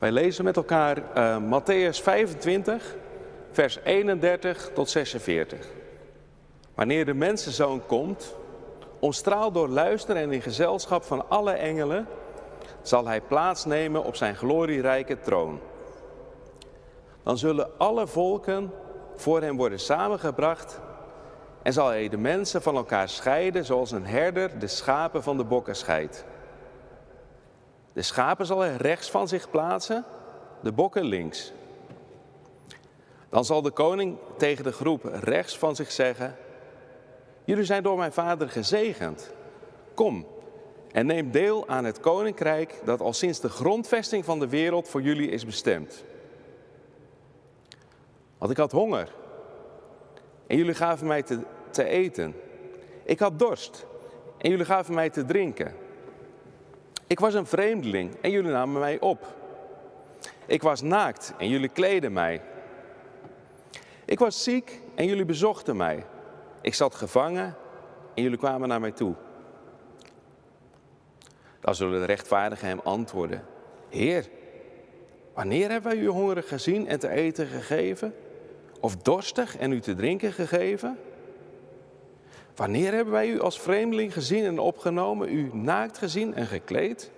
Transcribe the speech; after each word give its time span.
Wij 0.00 0.12
lezen 0.12 0.44
met 0.44 0.56
elkaar 0.56 0.98
uh, 0.98 1.36
Matthäus 1.36 2.02
25, 2.02 2.96
vers 3.50 3.78
31 3.84 4.70
tot 4.74 4.90
46. 4.90 5.66
Wanneer 6.74 7.04
de 7.04 7.14
mensenzoon 7.14 7.86
komt, 7.86 8.36
omstraald 8.98 9.54
door 9.54 9.68
luister 9.68 10.16
en 10.16 10.32
in 10.32 10.42
gezelschap 10.42 11.04
van 11.04 11.28
alle 11.28 11.52
engelen, 11.52 12.06
zal 12.82 13.06
hij 13.06 13.20
plaatsnemen 13.20 14.04
op 14.04 14.16
zijn 14.16 14.36
glorierijke 14.36 15.20
troon. 15.20 15.60
Dan 17.22 17.38
zullen 17.38 17.78
alle 17.78 18.06
volken 18.06 18.72
voor 19.16 19.40
hem 19.40 19.56
worden 19.56 19.80
samengebracht 19.80 20.80
en 21.62 21.72
zal 21.72 21.88
hij 21.88 22.08
de 22.08 22.18
mensen 22.18 22.62
van 22.62 22.76
elkaar 22.76 23.08
scheiden 23.08 23.64
zoals 23.64 23.90
een 23.90 24.06
herder 24.06 24.58
de 24.58 24.66
schapen 24.66 25.22
van 25.22 25.36
de 25.36 25.44
bokken 25.44 25.76
scheidt. 25.76 26.24
De 28.00 28.06
schapen 28.06 28.46
zal 28.46 28.60
hij 28.60 28.76
rechts 28.76 29.10
van 29.10 29.28
zich 29.28 29.50
plaatsen, 29.50 30.04
de 30.62 30.72
bokken 30.72 31.04
links. 31.04 31.52
Dan 33.28 33.44
zal 33.44 33.62
de 33.62 33.70
koning 33.70 34.18
tegen 34.36 34.64
de 34.64 34.72
groep 34.72 35.04
rechts 35.04 35.58
van 35.58 35.76
zich 35.76 35.90
zeggen: 35.90 36.36
Jullie 37.44 37.64
zijn 37.64 37.82
door 37.82 37.96
mijn 37.96 38.12
vader 38.12 38.48
gezegend. 38.48 39.32
Kom 39.94 40.26
en 40.92 41.06
neem 41.06 41.30
deel 41.30 41.68
aan 41.68 41.84
het 41.84 42.00
koninkrijk 42.00 42.80
dat 42.84 43.00
al 43.00 43.12
sinds 43.12 43.40
de 43.40 43.48
grondvesting 43.48 44.24
van 44.24 44.38
de 44.38 44.48
wereld 44.48 44.88
voor 44.88 45.02
jullie 45.02 45.30
is 45.30 45.44
bestemd. 45.44 46.04
Want 48.38 48.50
ik 48.50 48.56
had 48.56 48.72
honger 48.72 49.12
en 50.46 50.56
jullie 50.56 50.74
gaven 50.74 51.06
mij 51.06 51.22
te, 51.22 51.40
te 51.70 51.84
eten. 51.84 52.34
Ik 53.04 53.18
had 53.18 53.38
dorst 53.38 53.86
en 54.38 54.50
jullie 54.50 54.64
gaven 54.64 54.94
mij 54.94 55.10
te 55.10 55.24
drinken. 55.24 55.88
Ik 57.10 57.20
was 57.20 57.34
een 57.34 57.46
vreemdeling 57.46 58.16
en 58.20 58.30
jullie 58.30 58.50
namen 58.50 58.80
mij 58.80 59.00
op. 59.00 59.26
Ik 60.46 60.62
was 60.62 60.82
naakt 60.82 61.34
en 61.38 61.48
jullie 61.48 61.68
kleden 61.68 62.12
mij. 62.12 62.42
Ik 64.04 64.18
was 64.18 64.42
ziek 64.42 64.80
en 64.94 65.06
jullie 65.06 65.24
bezochten 65.24 65.76
mij. 65.76 66.04
Ik 66.60 66.74
zat 66.74 66.94
gevangen 66.94 67.56
en 68.14 68.22
jullie 68.22 68.38
kwamen 68.38 68.68
naar 68.68 68.80
mij 68.80 68.90
toe. 68.90 69.14
Dan 71.60 71.74
zullen 71.74 72.00
de 72.00 72.06
rechtvaardigen 72.06 72.68
hem 72.68 72.80
antwoorden: 72.84 73.44
Heer, 73.88 74.28
wanneer 75.34 75.70
hebben 75.70 75.92
wij 75.92 76.00
u 76.00 76.06
hongerig 76.06 76.48
gezien 76.48 76.88
en 76.88 76.98
te 76.98 77.08
eten 77.08 77.46
gegeven? 77.46 78.14
Of 78.80 78.96
dorstig 78.96 79.56
en 79.56 79.72
u 79.72 79.80
te 79.80 79.94
drinken 79.94 80.32
gegeven? 80.32 80.98
Wanneer 82.54 82.92
hebben 82.92 83.12
wij 83.12 83.28
u 83.28 83.40
als 83.40 83.60
vreemdeling 83.60 84.12
gezien 84.12 84.44
en 84.44 84.58
opgenomen, 84.58 85.32
u 85.32 85.50
naakt 85.52 85.98
gezien 85.98 86.34
en 86.34 86.46
gekleed? 86.46 87.10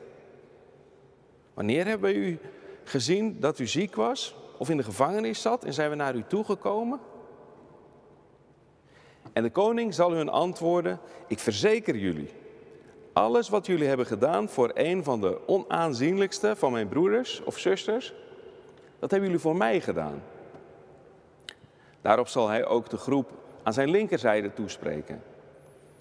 Wanneer 1.54 1.86
hebben 1.86 2.12
wij 2.12 2.20
u 2.20 2.38
gezien 2.84 3.40
dat 3.40 3.58
u 3.58 3.66
ziek 3.66 3.94
was 3.94 4.34
of 4.58 4.70
in 4.70 4.76
de 4.76 4.82
gevangenis 4.82 5.42
zat 5.42 5.64
en 5.64 5.72
zijn 5.72 5.90
we 5.90 5.96
naar 5.96 6.14
u 6.14 6.24
toegekomen? 6.26 7.00
En 9.32 9.42
de 9.42 9.50
koning 9.50 9.94
zal 9.94 10.12
hun 10.12 10.28
antwoorden: 10.28 11.00
Ik 11.26 11.38
verzeker 11.38 11.96
jullie, 11.96 12.30
alles 13.12 13.48
wat 13.48 13.66
jullie 13.66 13.88
hebben 13.88 14.06
gedaan 14.06 14.48
voor 14.48 14.70
een 14.74 15.04
van 15.04 15.20
de 15.20 15.38
onaanzienlijkste 15.46 16.56
van 16.56 16.72
mijn 16.72 16.88
broeders 16.88 17.42
of 17.44 17.58
zusters, 17.58 18.14
dat 18.98 19.10
hebben 19.10 19.28
jullie 19.28 19.42
voor 19.42 19.56
mij 19.56 19.80
gedaan. 19.80 20.22
Daarop 22.00 22.28
zal 22.28 22.48
hij 22.48 22.66
ook 22.66 22.90
de 22.90 22.96
groep 22.96 23.30
aan 23.62 23.72
zijn 23.72 23.90
linkerzijde 23.90 24.52
toespreken. 24.52 25.22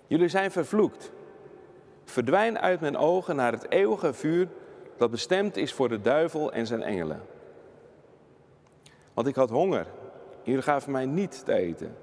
Jullie 0.07 0.27
zijn 0.27 0.51
vervloekt. 0.51 1.11
Verdwijn 2.03 2.59
uit 2.59 2.79
mijn 2.79 2.97
ogen 2.97 3.35
naar 3.35 3.51
het 3.51 3.69
eeuwige 3.69 4.13
vuur 4.13 4.47
dat 4.97 5.11
bestemd 5.11 5.57
is 5.57 5.73
voor 5.73 5.89
de 5.89 6.01
duivel 6.01 6.51
en 6.51 6.67
zijn 6.67 6.81
engelen. 6.81 7.21
Want 9.13 9.27
ik 9.27 9.35
had 9.35 9.49
honger, 9.49 9.85
en 10.31 10.43
jullie 10.43 10.61
gaven 10.61 10.91
mij 10.91 11.05
niet 11.05 11.45
te 11.45 11.53
eten. 11.53 11.95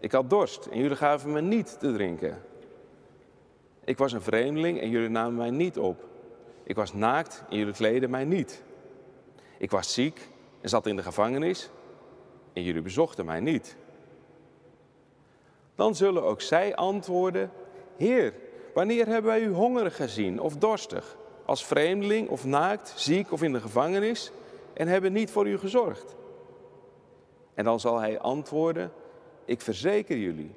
Ik 0.00 0.12
had 0.12 0.30
dorst 0.30 0.66
en 0.66 0.78
jullie 0.78 0.96
gaven 0.96 1.32
me 1.32 1.40
niet 1.40 1.78
te 1.78 1.92
drinken. 1.92 2.42
Ik 3.84 3.98
was 3.98 4.12
een 4.12 4.22
vreemdeling 4.22 4.80
en 4.80 4.90
jullie 4.90 5.08
namen 5.08 5.36
mij 5.36 5.50
niet 5.50 5.78
op. 5.78 6.04
Ik 6.62 6.76
was 6.76 6.92
naakt 6.92 7.44
en 7.50 7.56
jullie 7.56 7.72
kleden 7.72 8.10
mij 8.10 8.24
niet. 8.24 8.62
Ik 9.58 9.70
was 9.70 9.92
ziek 9.92 10.28
en 10.60 10.68
zat 10.68 10.86
in 10.86 10.96
de 10.96 11.02
gevangenis 11.02 11.70
en 12.52 12.62
jullie 12.62 12.82
bezochten 12.82 13.24
mij 13.24 13.40
niet. 13.40 13.76
Dan 15.78 15.94
zullen 15.94 16.22
ook 16.22 16.40
zij 16.40 16.74
antwoorden: 16.76 17.50
Heer, 17.96 18.34
wanneer 18.74 19.06
hebben 19.06 19.30
wij 19.30 19.40
u 19.40 19.52
hongerig 19.52 19.96
gezien 19.96 20.40
of 20.40 20.56
dorstig, 20.56 21.16
als 21.44 21.66
vreemdeling 21.66 22.28
of 22.28 22.44
naakt, 22.44 22.92
ziek 22.96 23.32
of 23.32 23.42
in 23.42 23.52
de 23.52 23.60
gevangenis 23.60 24.30
en 24.72 24.88
hebben 24.88 25.12
niet 25.12 25.30
voor 25.30 25.48
u 25.48 25.58
gezorgd? 25.58 26.16
En 27.54 27.64
dan 27.64 27.80
zal 27.80 27.98
hij 27.98 28.18
antwoorden: 28.18 28.92
Ik 29.44 29.60
verzeker 29.60 30.16
jullie, 30.16 30.54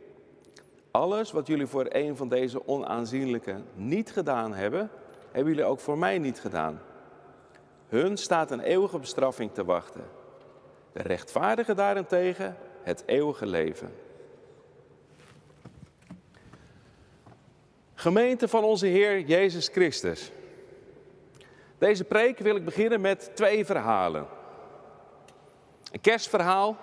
alles 0.92 1.32
wat 1.32 1.48
jullie 1.48 1.68
voor 1.68 1.86
een 1.90 2.18
van 2.18 2.28
deze 2.28 2.68
onaanzienlijke 2.68 3.56
niet 3.74 4.12
gedaan 4.12 4.54
hebben, 4.54 4.90
hebben 5.32 5.54
jullie 5.54 5.70
ook 5.70 5.80
voor 5.80 5.98
mij 5.98 6.20
niet 6.20 6.40
gedaan. 6.40 6.82
Hun 7.88 8.18
staat 8.18 8.52
een 8.52 8.60
eeuwige 8.60 9.00
bestraffing 9.00 9.54
te 9.54 9.66
wachten. 9.66 10.04
De 10.92 11.02
rechtvaardige 11.02 11.74
daarentegen 11.74 12.58
het 12.84 13.04
eeuwige 13.06 13.46
leven. 13.46 14.10
Gemeente 18.02 18.48
van 18.48 18.64
onze 18.64 18.86
Heer 18.86 19.20
Jezus 19.20 19.68
Christus. 19.68 20.32
Deze 21.78 22.04
preek 22.04 22.40
wil 22.40 22.56
ik 22.56 22.66
beginnen 22.66 23.02
met 23.02 23.32
twee 23.36 23.66
verhalen. 23.66 24.28
Een 25.92 26.02
kerstverhaal 26.02 26.78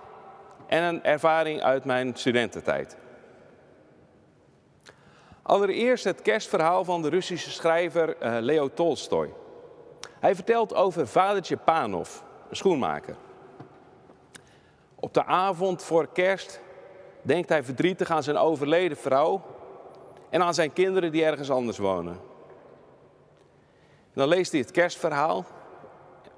en 0.66 0.82
een 0.82 1.04
ervaring 1.04 1.62
uit 1.62 1.84
mijn 1.84 2.16
studententijd. 2.16 2.96
Allereerst 5.42 6.04
het 6.04 6.22
kerstverhaal 6.22 6.84
van 6.84 7.02
de 7.02 7.08
Russische 7.08 7.50
schrijver 7.50 8.16
eh, 8.16 8.36
Leo 8.40 8.70
Tolstoy. 8.74 9.32
Hij 10.20 10.34
vertelt 10.34 10.74
over 10.74 11.06
vadertje 11.06 11.56
Panov, 11.56 12.20
een 12.50 12.56
schoenmaker. 12.56 13.16
Op 14.94 15.14
de 15.14 15.24
avond 15.24 15.82
voor 15.82 16.08
kerst 16.12 16.60
denkt 17.22 17.48
hij 17.48 17.62
verdrietig 17.62 18.10
aan 18.10 18.22
zijn 18.22 18.36
overleden 18.36 18.96
vrouw 18.96 19.56
en 20.30 20.42
aan 20.42 20.54
zijn 20.54 20.72
kinderen 20.72 21.12
die 21.12 21.24
ergens 21.24 21.50
anders 21.50 21.78
wonen. 21.78 22.20
dan 24.12 24.28
leest 24.28 24.52
hij 24.52 24.60
het 24.60 24.70
kerstverhaal, 24.70 25.44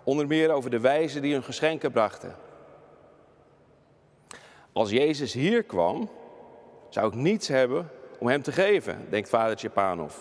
onder 0.05 0.27
meer 0.27 0.51
over 0.51 0.71
de 0.71 0.81
wijzen 0.81 1.23
die 1.23 1.33
hun 1.33 1.43
geschenken 1.43 1.93
brachten. 1.93 2.37
Als 4.73 4.91
Jezus 4.91 5.33
hier 5.33 5.63
kwam, 5.63 6.09
zou 6.89 7.09
ik 7.09 7.15
niets 7.15 7.49
hebben 7.49 7.91
om 8.19 8.29
hem 8.29 8.43
te 8.43 8.53
geven, 8.53 9.07
denkt 9.11 9.29
vader 9.29 9.57
Tjepanov. 9.57 10.15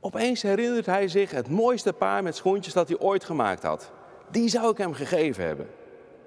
Opeens 0.00 0.42
herinnert 0.42 0.86
hij 0.86 1.08
zich 1.08 1.30
het 1.30 1.48
mooiste 1.48 1.92
paar 1.92 2.22
met 2.22 2.36
schoentjes 2.36 2.74
dat 2.74 2.88
hij 2.88 2.98
ooit 2.98 3.24
gemaakt 3.24 3.62
had. 3.62 3.90
Die 4.30 4.48
zou 4.48 4.70
ik 4.70 4.76
hem 4.76 4.92
gegeven 4.92 5.44
hebben, 5.44 5.70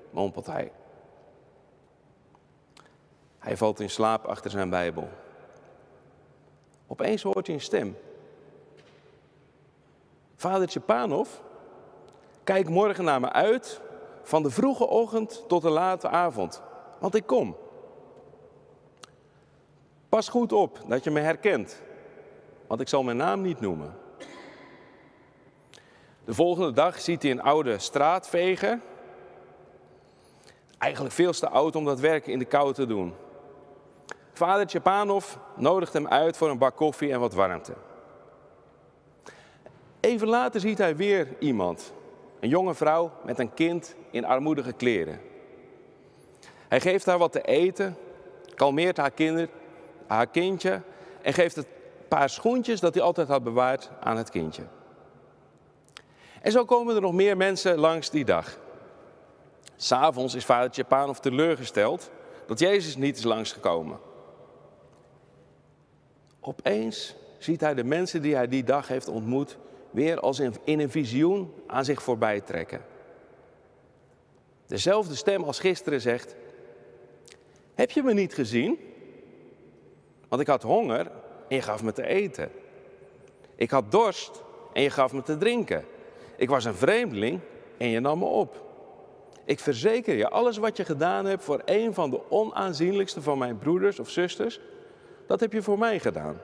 mompelt 0.10 0.46
hij. 0.46 0.72
Hij 3.44 3.58
valt 3.58 3.80
in 3.80 3.90
slaap 3.90 4.26
achter 4.26 4.52
zijn 4.52 4.70
Bijbel. 4.70 5.10
Opeens 6.88 7.24
hoort 7.24 7.46
hij 7.46 7.56
een 7.56 7.62
stem. 7.62 7.98
Vader 10.36 10.68
Tjepanov, 10.68 11.30
kijk 12.44 12.70
morgen 12.70 13.04
naar 13.04 13.20
me 13.20 13.32
uit 13.32 13.82
van 14.22 14.44
de 14.44 14.50
vroege 14.50 14.88
ochtend 14.88 15.44
tot 15.48 15.62
de 15.62 15.70
late 15.70 16.08
avond, 16.08 16.62
want 17.00 17.16
ik 17.16 17.26
kom. 17.26 17.56
Pas 20.10 20.30
goed 20.30 20.52
op 20.52 20.80
dat 20.88 21.04
je 21.04 21.12
me 21.12 21.20
herkent, 21.20 21.82
want 22.68 22.82
ik 22.82 22.88
zal 22.88 23.04
mijn 23.04 23.18
naam 23.18 23.42
niet 23.42 23.60
noemen. 23.60 23.96
De 26.26 26.34
volgende 26.34 26.72
dag 26.72 27.00
ziet 27.00 27.22
hij 27.22 27.32
een 27.32 27.42
oude 27.42 27.80
straatveger. 27.80 28.80
Eigenlijk 30.78 31.14
veel 31.14 31.32
te 31.32 31.50
oud 31.50 31.76
om 31.76 31.86
dat 31.86 32.00
werk 32.00 32.28
in 32.28 32.40
de 32.40 32.46
kou 32.46 32.74
te 32.74 32.86
doen. 32.86 33.14
Vader 34.34 34.66
Tjepanov 34.66 35.36
nodigt 35.56 35.94
hem 35.94 36.08
uit 36.08 36.38
voor 36.38 36.50
een 36.50 36.58
bak 36.58 36.76
koffie 36.76 37.12
en 37.12 37.20
wat 37.20 37.34
warmte. 37.34 37.74
Even 40.00 40.28
later 40.28 40.60
ziet 40.60 40.78
hij 40.78 40.96
weer 40.96 41.28
iemand, 41.40 41.94
een 42.40 42.50
jonge 42.50 42.74
vrouw 42.74 43.12
met 43.26 43.40
een 43.40 43.54
kind 43.54 43.96
in 44.12 44.26
armoedige 44.26 44.74
kleren. 44.74 45.20
Hij 46.68 46.80
geeft 46.82 47.06
haar 47.06 47.18
wat 47.18 47.32
te 47.32 47.42
eten, 47.42 47.98
kalmeert 48.56 48.98
haar, 48.98 49.12
kinder, 49.12 49.50
haar 50.08 50.28
kindje 50.28 50.82
en 51.22 51.34
geeft 51.34 51.56
het 51.56 51.68
paar 52.08 52.30
schoentjes 52.30 52.80
dat 52.80 52.94
hij 52.94 53.04
altijd 53.04 53.28
had 53.28 53.44
bewaard 53.44 53.90
aan 54.00 54.18
het 54.18 54.30
kindje. 54.30 54.64
En 56.42 56.52
zo 56.52 56.66
komen 56.66 56.96
er 56.96 57.02
nog 57.02 57.14
meer 57.14 57.38
mensen 57.38 57.78
langs 57.78 58.10
die 58.10 58.26
dag. 58.26 58.58
S'avonds 59.76 60.36
is 60.36 60.46
vader 60.46 60.72
Tjepanov 60.72 61.18
teleurgesteld 61.18 62.10
dat 62.48 62.60
Jezus 62.60 62.96
niet 62.96 63.18
is 63.18 63.24
langsgekomen. 63.24 64.00
Opeens 66.46 67.16
ziet 67.38 67.62
hij 67.62 67.74
de 67.74 67.84
mensen 67.84 68.22
die 68.22 68.36
hij 68.36 68.48
die 68.48 68.64
dag 68.64 68.88
heeft 68.88 69.08
ontmoet 69.08 69.58
weer 69.92 70.20
als 70.20 70.40
in, 70.40 70.54
in 70.64 70.80
een 70.80 70.92
visioen 70.92 71.54
aan 71.68 71.86
zich 71.86 72.04
voorbij 72.04 72.42
trekken. 72.42 72.82
Dezelfde 74.66 75.16
stem 75.16 75.44
als 75.44 75.60
gisteren 75.60 76.02
zegt: 76.02 76.36
Heb 77.74 77.92
je 77.92 78.04
me 78.04 78.14
niet 78.14 78.34
gezien? 78.34 78.80
Want 80.28 80.42
ik 80.42 80.48
had 80.48 80.64
honger 80.64 81.12
en 81.48 81.56
je 81.56 81.62
gaf 81.62 81.84
me 81.84 81.92
te 81.92 82.08
eten. 82.08 82.52
Ik 83.56 83.72
had 83.72 83.92
dorst 83.92 84.44
en 84.74 84.82
je 84.82 84.90
gaf 84.90 85.14
me 85.14 85.22
te 85.22 85.38
drinken. 85.38 85.86
Ik 86.36 86.50
was 86.50 86.66
een 86.66 86.76
vreemdeling 86.76 87.40
en 87.78 87.88
je 87.88 88.00
nam 88.00 88.20
me 88.20 88.26
op. 88.26 88.62
Ik 89.46 89.60
verzeker 89.60 90.16
je, 90.16 90.30
alles 90.30 90.58
wat 90.58 90.78
je 90.78 90.86
gedaan 90.86 91.26
hebt 91.26 91.44
voor 91.44 91.62
een 91.66 91.94
van 91.94 92.10
de 92.10 92.30
onaanzienlijkste 92.30 93.22
van 93.22 93.38
mijn 93.38 93.58
broeders 93.58 94.00
of 94.00 94.10
zusters, 94.10 94.60
dat 95.28 95.40
heb 95.40 95.54
je 95.54 95.62
voor 95.62 95.78
mij 95.78 96.00
gedaan. 96.00 96.42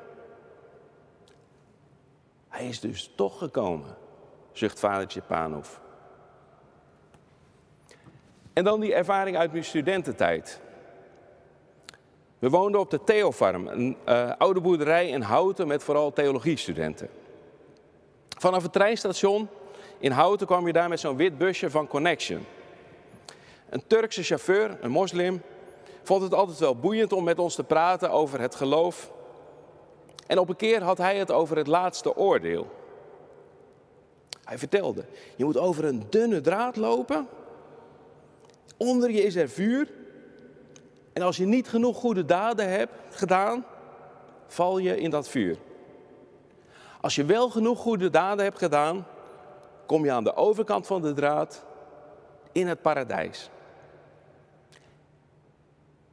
Hij 2.47 2.67
is 2.67 2.79
dus 2.79 3.11
toch 3.15 3.37
gekomen, 3.37 3.95
zucht 4.51 4.79
vadertje 4.79 5.21
Panhof. 5.21 5.81
En 8.53 8.63
dan 8.63 8.79
die 8.79 8.93
ervaring 8.93 9.37
uit 9.37 9.51
mijn 9.51 9.63
studententijd. 9.63 10.61
We 12.39 12.49
woonden 12.49 12.81
op 12.81 12.89
de 12.89 13.03
Theofarm, 13.03 13.67
een 13.67 13.97
uh, 14.07 14.31
oude 14.37 14.61
boerderij 14.61 15.07
in 15.07 15.21
Houten 15.21 15.67
met 15.67 15.83
vooral 15.83 16.13
theologiestudenten. 16.13 17.09
Vanaf 18.37 18.63
het 18.63 18.73
treinstation 18.73 19.47
in 19.97 20.11
Houten 20.11 20.47
kwam 20.47 20.67
je 20.67 20.73
daar 20.73 20.89
met 20.89 20.99
zo'n 20.99 21.15
wit 21.15 21.37
busje 21.37 21.69
van 21.69 21.87
Connection. 21.87 22.45
Een 23.69 23.83
Turkse 23.87 24.23
chauffeur, 24.23 24.77
een 24.81 24.91
moslim, 24.91 25.41
vond 26.09 26.21
het 26.21 26.33
altijd 26.33 26.59
wel 26.59 26.75
boeiend 26.75 27.13
om 27.13 27.23
met 27.23 27.39
ons 27.39 27.55
te 27.55 27.63
praten 27.63 28.11
over 28.11 28.41
het 28.41 28.55
geloof. 28.55 29.11
En 30.27 30.39
op 30.39 30.49
een 30.49 30.55
keer 30.55 30.83
had 30.83 30.97
hij 30.97 31.17
het 31.17 31.31
over 31.31 31.57
het 31.57 31.67
laatste 31.67 32.15
oordeel. 32.15 32.67
Hij 34.43 34.57
vertelde, 34.57 35.05
je 35.35 35.45
moet 35.45 35.57
over 35.57 35.85
een 35.85 36.03
dunne 36.09 36.41
draad 36.41 36.75
lopen. 36.75 37.27
Onder 38.77 39.11
je 39.11 39.23
is 39.23 39.35
er 39.35 39.49
vuur. 39.49 39.91
En 41.13 41.21
als 41.21 41.37
je 41.37 41.45
niet 41.45 41.67
genoeg 41.67 41.97
goede 41.97 42.25
daden 42.25 42.69
hebt 42.69 42.93
gedaan, 43.09 43.65
val 44.47 44.77
je 44.77 44.99
in 44.99 45.09
dat 45.09 45.27
vuur. 45.27 45.57
Als 47.01 47.15
je 47.15 47.25
wel 47.25 47.49
genoeg 47.49 47.79
goede 47.79 48.09
daden 48.09 48.43
hebt 48.43 48.57
gedaan, 48.57 49.07
kom 49.85 50.05
je 50.05 50.11
aan 50.11 50.23
de 50.23 50.35
overkant 50.35 50.87
van 50.87 51.01
de 51.01 51.13
draad 51.13 51.63
in 52.51 52.67
het 52.67 52.81
paradijs. 52.81 53.49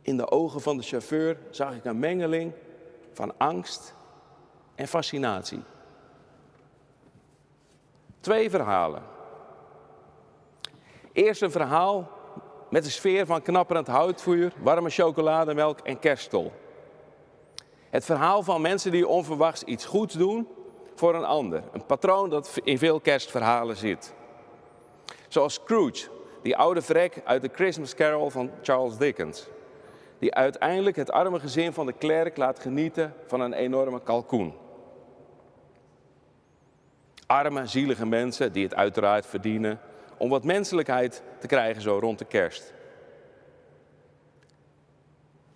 In 0.07 0.17
de 0.17 0.31
ogen 0.31 0.61
van 0.61 0.77
de 0.77 0.83
chauffeur 0.83 1.39
zag 1.51 1.75
ik 1.75 1.85
een 1.85 1.99
mengeling 1.99 2.53
van 3.13 3.33
angst 3.39 3.95
en 4.75 4.89
fascinatie. 4.89 5.63
Twee 8.21 8.51
verhalen. 8.51 9.03
Eerst 11.13 11.43
een 11.43 11.51
verhaal 11.51 12.11
met 12.71 12.85
een 12.85 12.91
sfeer 12.91 13.27
van 13.27 13.43
knapperend 13.43 13.87
houtvuur, 13.87 14.53
warme 14.63 14.91
chocolademelk 14.91 15.81
en 15.81 15.99
kerststol. 15.99 16.53
Het 17.91 18.05
verhaal 18.05 18.43
van 18.43 18.61
mensen 18.61 18.91
die 18.91 19.09
onverwachts 19.09 19.63
iets 19.63 19.85
goeds 19.85 20.15
doen 20.15 20.49
voor 20.95 21.15
een 21.15 21.25
ander. 21.25 21.63
Een 21.73 21.87
patroon 21.87 22.31
dat 22.31 22.61
in 22.65 22.79
veel 22.79 23.01
kerstverhalen 23.01 23.77
zit. 23.77 24.15
Zoals 25.29 25.55
Scrooge, 25.55 26.09
die 26.43 26.57
oude 26.57 26.83
vrek 26.83 27.23
uit 27.25 27.43
de 27.43 27.51
Christmas 27.53 27.95
Carol 27.95 28.31
van 28.31 28.51
Charles 28.63 28.97
Dickens. 28.97 29.49
Die 30.19 30.35
uiteindelijk 30.35 30.97
het 30.97 31.11
arme 31.11 31.41
gezin 31.41 31.73
van 31.73 31.87
de 31.87 31.93
klerk 31.93 32.37
laat 32.37 32.59
genieten 32.59 33.15
van 33.27 33.41
een 33.41 33.53
enorme 33.53 34.01
kalkoen. 34.01 34.55
Arme, 37.27 37.67
zielige 37.67 38.07
mensen 38.07 38.53
die 38.53 38.65
het 38.65 38.75
uiteraard 38.75 39.27
verdienen 39.27 39.81
om 40.17 40.31
wat 40.31 40.45
menselijkheid 40.45 41.23
te 41.39 41.47
krijgen 41.47 41.83
zo 41.83 41.99
rond 41.99 42.19
de 42.19 42.25
kerst. 42.25 42.75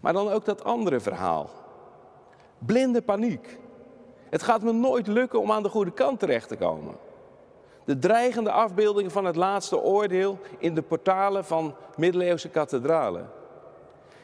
Maar 0.01 0.13
dan 0.13 0.31
ook 0.31 0.45
dat 0.45 0.65
andere 0.65 1.01
verhaal. 1.01 1.51
Blinde 2.59 3.03
paniek. 3.03 3.59
Het 4.31 4.43
gaat 4.43 4.63
me 4.63 4.73
nooit 4.73 5.07
lukken 5.07 5.41
om 5.41 5.53
aan 5.53 5.63
de 5.63 5.69
goede 5.69 5.93
kant 5.93 6.19
terecht 6.19 6.49
te 6.49 6.57
komen. 6.57 6.95
De 7.85 7.99
dreigende 7.99 8.51
afbeeldingen 8.51 9.11
van 9.11 9.25
het 9.25 9.37
laatste 9.37 9.81
oordeel 9.81 10.39
in 10.59 10.75
de 10.75 10.83
portalen 10.83 11.45
van 11.45 11.75
middeleeuwse 11.97 12.49
kathedralen. 12.49 13.31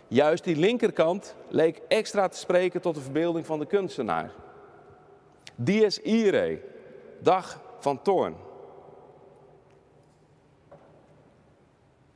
Juist 0.09 0.45
die 0.45 0.57
linkerkant 0.57 1.37
leek 1.49 1.81
extra 1.89 2.29
te 2.29 2.39
spreken 2.39 2.81
tot 2.81 2.95
de 2.95 3.01
verbeelding 3.01 3.47
van 3.47 3.59
de 3.59 3.67
kunstenaar. 3.67 4.31
Dies 5.55 6.01
irae, 6.01 6.61
dag 7.19 7.61
van 7.79 8.03
toorn. 8.03 8.37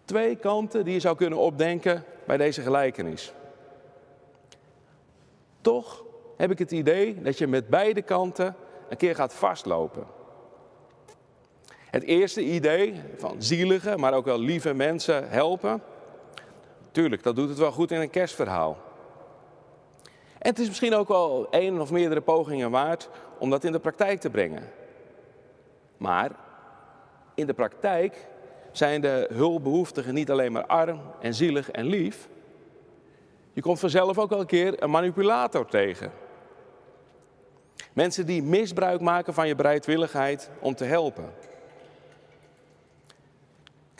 Twee 0.04 0.36
kanten 0.36 0.84
die 0.84 0.94
je 0.94 1.00
zou 1.00 1.16
kunnen 1.16 1.38
opdenken 1.38 2.04
bij 2.26 2.36
deze 2.36 2.62
gelijkenis. 2.62 3.32
Toch 5.60 6.04
heb 6.36 6.50
ik 6.50 6.58
het 6.58 6.70
idee 6.70 7.22
dat 7.22 7.38
je 7.38 7.46
met 7.46 7.68
beide 7.68 8.02
kanten 8.02 8.56
een 8.88 8.96
keer 8.96 9.14
gaat 9.14 9.34
vastlopen. 9.34 10.06
Het 11.90 12.02
eerste 12.02 12.42
idee 12.42 13.00
van 13.16 13.42
zielige, 13.42 13.96
maar 13.96 14.14
ook 14.14 14.24
wel 14.24 14.38
lieve 14.38 14.74
mensen 14.74 15.28
helpen. 15.28 15.82
Tuurlijk, 16.90 17.22
dat 17.22 17.36
doet 17.36 17.48
het 17.48 17.58
wel 17.58 17.72
goed 17.72 17.90
in 17.90 18.00
een 18.00 18.10
kerstverhaal. 18.10 18.78
En 20.38 20.48
het 20.48 20.58
is 20.58 20.68
misschien 20.68 20.94
ook 20.94 21.08
wel 21.08 21.46
één 21.50 21.80
of 21.80 21.90
meerdere 21.90 22.20
pogingen 22.20 22.70
waard 22.70 23.08
om 23.38 23.50
dat 23.50 23.64
in 23.64 23.72
de 23.72 23.78
praktijk 23.78 24.20
te 24.20 24.30
brengen. 24.30 24.62
Maar 25.96 26.30
in 27.34 27.46
de 27.46 27.54
praktijk 27.54 28.28
zijn 28.72 29.00
de 29.00 29.26
hulpbehoeftigen 29.32 30.14
niet 30.14 30.30
alleen 30.30 30.52
maar 30.52 30.66
arm 30.66 31.00
en 31.20 31.34
zielig 31.34 31.70
en 31.70 31.86
lief. 31.86 32.28
Je 33.52 33.60
komt 33.60 33.80
vanzelf 33.80 34.18
ook 34.18 34.30
wel 34.30 34.40
een 34.40 34.46
keer 34.46 34.82
een 34.82 34.90
manipulator 34.90 35.66
tegen. 35.66 36.12
Mensen 37.92 38.26
die 38.26 38.42
misbruik 38.42 39.00
maken 39.00 39.34
van 39.34 39.48
je 39.48 39.54
bereidwilligheid 39.54 40.50
om 40.60 40.74
te 40.74 40.84
helpen. 40.84 41.32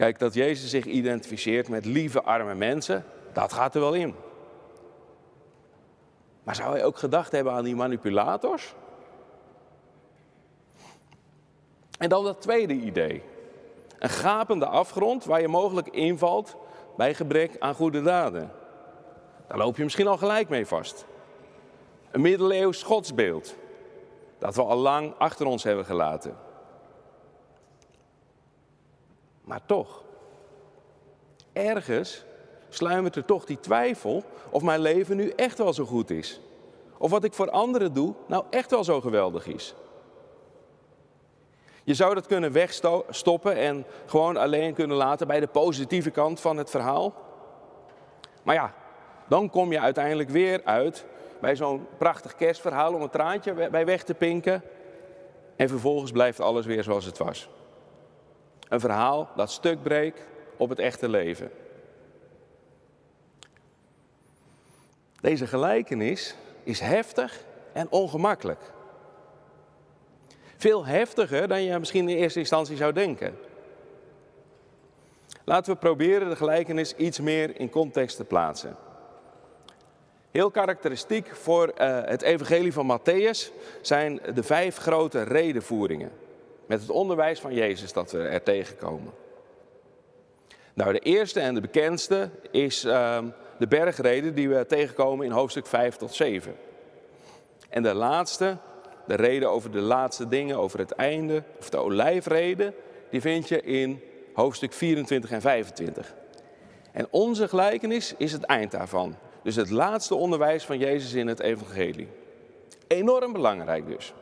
Kijk, 0.00 0.19
dat 0.19 0.35
Jezus 0.35 0.70
zich 0.70 0.85
identificeert 0.85 1.69
met 1.69 1.85
lieve 1.85 2.23
arme 2.23 2.55
mensen, 2.55 3.05
dat 3.32 3.52
gaat 3.52 3.75
er 3.75 3.81
wel 3.81 3.94
in. 3.94 4.14
Maar 6.43 6.55
zou 6.55 6.73
hij 6.73 6.85
ook 6.85 6.99
gedacht 6.99 7.32
hebben 7.32 7.52
aan 7.52 7.64
die 7.64 7.76
manipulators? 7.76 8.75
En 11.99 12.08
dan 12.08 12.25
dat 12.25 12.41
tweede 12.41 12.75
idee. 12.75 13.23
Een 13.99 14.08
gapende 14.08 14.67
afgrond 14.67 15.24
waar 15.24 15.41
je 15.41 15.48
mogelijk 15.48 15.89
invalt 15.89 16.56
bij 16.96 17.15
gebrek 17.15 17.56
aan 17.58 17.74
goede 17.74 18.03
daden. 18.03 18.53
Daar 19.46 19.58
loop 19.58 19.77
je 19.77 19.84
misschien 19.84 20.06
al 20.06 20.19
gelijk 20.19 20.48
mee 20.48 20.67
vast. 20.67 21.06
Een 22.10 22.20
middeleeuws 22.20 22.82
godsbeeld 22.82 23.55
dat 24.39 24.55
we 24.55 24.63
al 24.63 24.77
lang 24.77 25.15
achter 25.19 25.46
ons 25.46 25.63
hebben 25.63 25.84
gelaten. 25.84 26.48
Maar 29.50 29.66
toch, 29.66 30.02
ergens 31.52 32.24
sluimert 32.69 33.16
er 33.16 33.24
toch 33.24 33.44
die 33.44 33.60
twijfel 33.60 34.24
of 34.50 34.62
mijn 34.62 34.80
leven 34.80 35.16
nu 35.16 35.28
echt 35.28 35.58
wel 35.58 35.72
zo 35.72 35.84
goed 35.84 36.10
is. 36.10 36.40
Of 36.98 37.10
wat 37.10 37.24
ik 37.24 37.32
voor 37.32 37.50
anderen 37.50 37.92
doe 37.92 38.14
nou 38.26 38.44
echt 38.50 38.70
wel 38.70 38.84
zo 38.84 39.00
geweldig 39.00 39.46
is. 39.46 39.74
Je 41.84 41.94
zou 41.94 42.14
dat 42.14 42.26
kunnen 42.26 42.52
wegstoppen 42.52 43.56
en 43.56 43.84
gewoon 44.06 44.36
alleen 44.36 44.74
kunnen 44.74 44.96
laten 44.96 45.26
bij 45.26 45.40
de 45.40 45.46
positieve 45.46 46.10
kant 46.10 46.40
van 46.40 46.56
het 46.56 46.70
verhaal. 46.70 47.14
Maar 48.42 48.54
ja, 48.54 48.74
dan 49.28 49.50
kom 49.50 49.72
je 49.72 49.80
uiteindelijk 49.80 50.30
weer 50.30 50.60
uit 50.64 51.04
bij 51.40 51.56
zo'n 51.56 51.86
prachtig 51.98 52.34
kerstverhaal 52.34 52.94
om 52.94 53.02
een 53.02 53.10
traantje 53.10 53.69
bij 53.70 53.84
weg 53.84 54.02
te 54.02 54.14
pinken. 54.14 54.62
En 55.56 55.69
vervolgens 55.69 56.10
blijft 56.10 56.40
alles 56.40 56.66
weer 56.66 56.82
zoals 56.82 57.04
het 57.04 57.19
was. 57.19 57.48
Een 58.70 58.81
verhaal 58.81 59.29
dat 59.36 59.50
stuk 59.50 59.82
breekt 59.82 60.20
op 60.56 60.69
het 60.69 60.79
echte 60.79 61.08
leven. 61.08 61.50
Deze 65.20 65.46
gelijkenis 65.46 66.34
is 66.62 66.81
heftig 66.81 67.44
en 67.72 67.91
ongemakkelijk. 67.91 68.60
Veel 70.56 70.86
heftiger 70.86 71.48
dan 71.48 71.62
je 71.62 71.79
misschien 71.79 72.08
in 72.08 72.17
eerste 72.17 72.39
instantie 72.39 72.77
zou 72.77 72.93
denken. 72.93 73.39
Laten 75.44 75.72
we 75.72 75.79
proberen 75.79 76.29
de 76.29 76.36
gelijkenis 76.36 76.94
iets 76.94 77.20
meer 77.20 77.60
in 77.60 77.70
context 77.70 78.17
te 78.17 78.24
plaatsen. 78.24 78.77
Heel 80.31 80.50
karakteristiek 80.50 81.36
voor 81.36 81.67
uh, 81.67 82.00
het 82.05 82.22
evangelie 82.22 82.72
van 82.72 82.98
Matthäus 83.00 83.53
zijn 83.81 84.20
de 84.34 84.43
vijf 84.43 84.77
grote 84.77 85.22
redenvoeringen. 85.22 86.12
Met 86.70 86.81
het 86.81 86.91
onderwijs 86.91 87.41
van 87.41 87.55
Jezus 87.55 87.93
dat 87.93 88.12
we 88.12 88.19
er 88.19 88.43
tegenkomen. 88.43 89.12
Nou, 90.74 90.93
de 90.93 90.98
eerste 90.98 91.41
en 91.41 91.55
de 91.55 91.60
bekendste 91.60 92.31
is 92.50 92.84
uh, 92.84 93.19
de 93.58 93.67
bergreden 93.67 94.34
die 94.34 94.48
we 94.48 94.67
tegenkomen 94.67 95.27
in 95.27 95.32
hoofdstuk 95.32 95.67
5 95.67 95.96
tot 95.96 96.15
7. 96.15 96.55
En 97.69 97.82
de 97.82 97.94
laatste, 97.94 98.56
de 99.06 99.15
reden 99.15 99.50
over 99.50 99.70
de 99.70 99.81
laatste 99.81 100.29
dingen, 100.29 100.56
over 100.56 100.79
het 100.79 100.91
einde, 100.91 101.43
of 101.58 101.70
de 101.70 101.77
olijfreden, 101.77 102.74
die 103.10 103.20
vind 103.20 103.48
je 103.48 103.62
in 103.62 104.03
hoofdstuk 104.34 104.72
24 104.72 105.31
en 105.31 105.41
25. 105.41 106.15
En 106.93 107.06
onze 107.10 107.48
gelijkenis 107.48 108.15
is 108.17 108.32
het 108.32 108.43
eind 108.43 108.70
daarvan. 108.70 109.17
Dus 109.43 109.56
het 109.56 109.70
laatste 109.70 110.15
onderwijs 110.15 110.65
van 110.65 110.79
Jezus 110.79 111.12
in 111.12 111.27
het 111.27 111.41
evangelie. 111.41 112.08
Enorm 112.86 113.32
belangrijk 113.32 113.86
dus. 113.86 114.12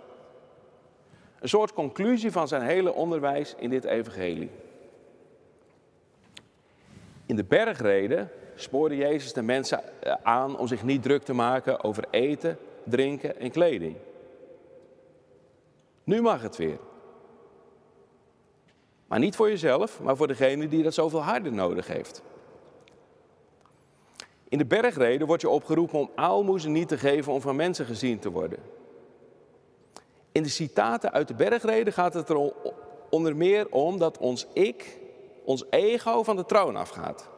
Een 1.41 1.49
soort 1.49 1.73
conclusie 1.73 2.33
van 2.33 2.49
zijn 2.49 2.63
hele 2.63 2.93
onderwijs 2.93 3.55
in 3.59 3.71
dit 3.71 3.85
evangelie. 3.85 4.51
In 7.27 7.37
de 7.37 7.45
bergreden 7.45 8.31
spoorde 8.55 8.97
Jezus 8.97 9.33
de 9.33 9.43
mensen 9.43 10.03
eh, 10.03 10.15
aan 10.23 10.59
om 10.59 10.67
zich 10.67 10.83
niet 10.83 11.03
druk 11.03 11.23
te 11.23 11.33
maken 11.33 11.85
over 11.85 12.05
eten, 12.11 12.59
drinken 12.85 13.39
en 13.39 13.51
kleding. 13.51 13.97
Nu 16.05 16.23
mag 16.23 16.43
het 16.43 16.57
weer. 16.57 16.79
Maar 19.07 19.19
niet 19.19 19.37
voor 19.37 19.49
jezelf, 19.49 20.01
maar 20.01 20.17
voor 20.17 20.27
degene 20.27 20.69
die 20.69 20.83
dat 20.83 20.95
zoveel 20.95 21.23
harder 21.23 21.53
nodig 21.53 21.87
heeft. 21.87 22.23
In 24.49 24.59
de 24.59 24.67
bergreden 24.67 25.27
wordt 25.27 25.43
je 25.43 25.49
opgeroepen 25.49 25.99
om 25.99 26.11
aalmoezen 26.15 26.73
niet 26.73 26.89
te 26.89 26.99
geven 26.99 27.33
om 27.33 27.41
van 27.41 27.57
mensen 27.57 27.87
gezien 27.87 28.19
te 28.19 28.31
worden. 28.31 28.59
In 30.39 30.45
de 30.45 30.51
citaten 30.51 31.13
uit 31.13 31.29
de 31.29 31.35
bergreden 31.35 31.93
gaat 31.93 32.15
het 32.15 32.29
er 32.29 32.53
onder 33.11 33.37
meer 33.37 33.67
om 33.71 33.99
dat 33.99 34.19
ons 34.19 34.47
ik, 34.53 34.99
ons 35.45 35.65
ego 35.71 36.23
van 36.23 36.37
de 36.37 36.45
troon 36.45 36.77
afgaat. 36.77 37.29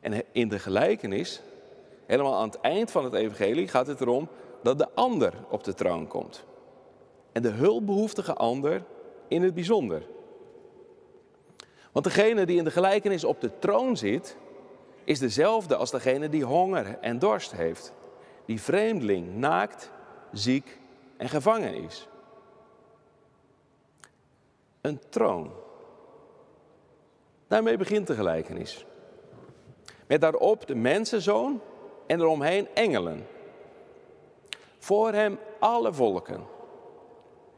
En 0.00 0.24
in 0.32 0.48
de 0.48 0.58
gelijkenis, 0.58 1.42
helemaal 2.06 2.34
aan 2.34 2.48
het 2.48 2.60
eind 2.60 2.90
van 2.90 3.04
het 3.04 3.12
evangelie, 3.12 3.68
gaat 3.68 3.86
het 3.86 4.00
erom 4.00 4.28
dat 4.62 4.78
de 4.78 4.88
ander 4.94 5.32
op 5.50 5.64
de 5.64 5.74
troon 5.74 6.06
komt. 6.06 6.44
En 7.32 7.42
de 7.42 7.50
hulpbehoeftige 7.50 8.34
ander 8.34 8.84
in 9.28 9.42
het 9.42 9.54
bijzonder. 9.54 10.02
Want 11.92 12.04
degene 12.04 12.46
die 12.46 12.58
in 12.58 12.64
de 12.64 12.70
gelijkenis 12.70 13.24
op 13.24 13.40
de 13.40 13.58
troon 13.58 13.96
zit, 13.96 14.36
is 15.04 15.18
dezelfde 15.18 15.76
als 15.76 15.90
degene 15.90 16.28
die 16.28 16.44
honger 16.44 16.98
en 17.00 17.18
dorst 17.18 17.52
heeft. 17.52 17.92
Die 18.44 18.60
vreemdeling, 18.60 19.34
naakt, 19.34 19.90
ziek 20.32 20.82
en 21.16 21.28
gevangen 21.28 21.74
is. 21.74 22.08
Een 24.80 25.00
troon. 25.08 25.52
Daarmee 27.46 27.76
begint 27.76 28.06
de 28.06 28.14
gelijkenis. 28.14 28.86
Met 30.06 30.20
daarop 30.20 30.66
de 30.66 30.74
mensenzoon 30.74 31.60
en 32.06 32.20
eromheen 32.20 32.68
engelen. 32.74 33.26
Voor 34.78 35.12
hem 35.12 35.38
alle 35.58 35.92
volken. 35.92 36.46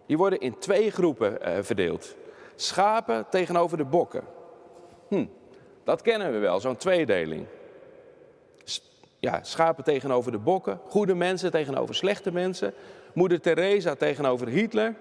Die 0.07 0.17
worden 0.17 0.41
in 0.41 0.59
twee 0.59 0.91
groepen 0.91 1.43
eh, 1.43 1.63
verdeeld. 1.63 2.17
Schapen 2.55 3.29
tegenover 3.29 3.77
de 3.77 3.85
bokken. 3.85 4.25
Hm, 5.09 5.27
dat 5.85 6.03
kennen 6.03 6.33
we 6.33 6.39
wel, 6.39 6.61
zo'n 6.61 6.77
tweedeling. 6.77 7.47
Ja, 9.19 9.43
schapen 9.43 9.85
tegenover 9.85 10.33
de 10.33 10.39
bokken, 10.39 10.81
goede 10.89 11.15
mensen 11.15 11.51
tegenover 11.51 11.95
slechte 11.95 12.33
mensen, 12.33 12.75
moeder 13.16 13.40
Teresa 13.40 13.94
tegenover 13.94 14.49
Hitler. 14.49 14.94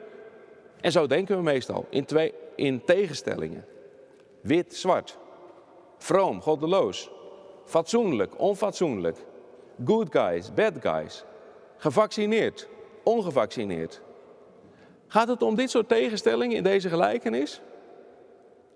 En 0.81 0.91
zo 0.91 1.07
denken 1.07 1.38
we 1.38 1.43
meestal, 1.43 1.86
in, 1.89 2.05
twee, 2.05 2.34
in 2.55 2.84
tegenstellingen. 2.86 3.65
Wit, 4.41 4.75
zwart. 4.75 5.17
Vroom, 5.98 6.41
goddeloos. 6.41 7.12
Fatsoenlijk, 7.65 8.39
onfatsoenlijk. 8.39 9.17
Good 9.86 10.07
guys, 10.12 10.53
bad 10.53 10.74
guys. 10.81 11.24
Gevaccineerd, 11.77 12.69
ongevaccineerd. 13.03 14.01
Gaat 15.07 15.27
het 15.27 15.41
om 15.41 15.55
dit 15.55 15.69
soort 15.69 15.88
tegenstellingen 15.88 16.57
in 16.57 16.63
deze 16.63 16.89
gelijkenis? 16.89 17.62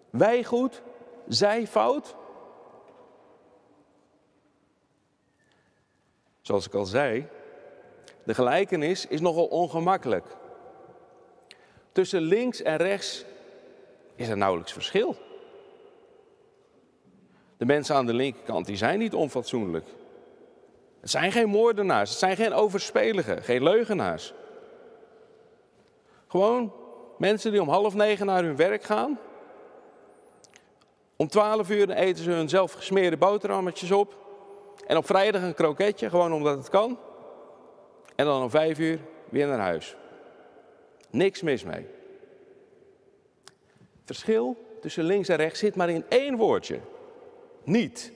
Wij 0.09 0.43
goed, 0.43 0.81
zij 1.27 1.67
fout? 1.67 2.15
Zoals 6.41 6.65
ik 6.65 6.73
al 6.73 6.85
zei, 6.85 7.27
de 8.29 8.35
gelijkenis 8.35 9.05
is 9.05 9.21
nogal 9.21 9.45
ongemakkelijk. 9.45 10.25
Tussen 11.91 12.21
links 12.21 12.61
en 12.61 12.77
rechts 12.77 13.25
is 14.15 14.27
er 14.27 14.37
nauwelijks 14.37 14.73
verschil. 14.73 15.15
De 17.57 17.65
mensen 17.65 17.95
aan 17.95 18.05
de 18.05 18.13
linkerkant 18.13 18.65
die 18.65 18.75
zijn 18.75 18.99
niet 18.99 19.13
onfatsoenlijk. 19.13 19.87
Het 20.99 21.09
zijn 21.09 21.31
geen 21.31 21.49
moordenaars, 21.49 22.09
het 22.09 22.19
zijn 22.19 22.35
geen 22.35 22.53
overspeligen, 22.53 23.43
geen 23.43 23.63
leugenaars. 23.63 24.33
Gewoon 26.27 26.73
mensen 27.17 27.51
die 27.51 27.61
om 27.61 27.69
half 27.69 27.93
negen 27.93 28.25
naar 28.25 28.43
hun 28.43 28.55
werk 28.55 28.83
gaan. 28.83 29.19
Om 31.15 31.27
twaalf 31.27 31.69
uur 31.69 31.89
eten 31.89 32.23
ze 32.23 32.31
hun 32.31 32.49
zelf 32.49 32.71
gesmeerde 32.71 33.17
boterhammetjes 33.17 33.91
op. 33.91 34.17
En 34.87 34.97
op 34.97 35.05
vrijdag 35.05 35.41
een 35.41 35.53
kroketje, 35.53 36.09
gewoon 36.09 36.33
omdat 36.33 36.57
het 36.57 36.69
kan. 36.69 36.97
En 38.19 38.25
dan 38.25 38.43
om 38.43 38.49
vijf 38.49 38.79
uur 38.79 38.99
weer 39.29 39.47
naar 39.47 39.59
huis. 39.59 39.95
Niks 41.09 41.41
mis 41.41 41.63
mee. 41.63 41.85
Verschil 44.05 44.57
tussen 44.81 45.03
links 45.03 45.27
en 45.27 45.35
rechts 45.35 45.59
zit 45.59 45.75
maar 45.75 45.89
in 45.89 46.05
één 46.09 46.35
woordje. 46.35 46.79
Niet. 47.63 48.11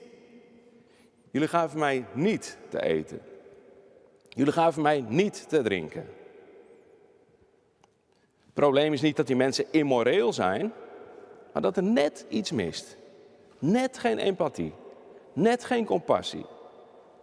Jullie 1.30 1.48
gaven 1.48 1.78
mij 1.78 2.04
niet 2.12 2.58
te 2.68 2.82
eten. 2.82 3.20
Jullie 4.28 4.52
gaven 4.52 4.82
mij 4.82 5.04
niet 5.08 5.48
te 5.48 5.62
drinken. 5.62 6.08
Het 8.44 8.54
probleem 8.54 8.92
is 8.92 9.00
niet 9.00 9.16
dat 9.16 9.26
die 9.26 9.36
mensen 9.36 9.64
immoreel 9.70 10.32
zijn, 10.32 10.72
maar 11.52 11.62
dat 11.62 11.76
er 11.76 11.82
net 11.82 12.26
iets 12.28 12.52
mist. 12.52 12.96
Net 13.58 13.98
geen 13.98 14.18
empathie. 14.18 14.72
Net 15.32 15.64
geen 15.64 15.84
compassie. 15.84 16.46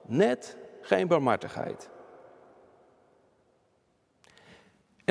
Net 0.06 0.58
geen 0.82 1.08
barmhartigheid. 1.08 1.91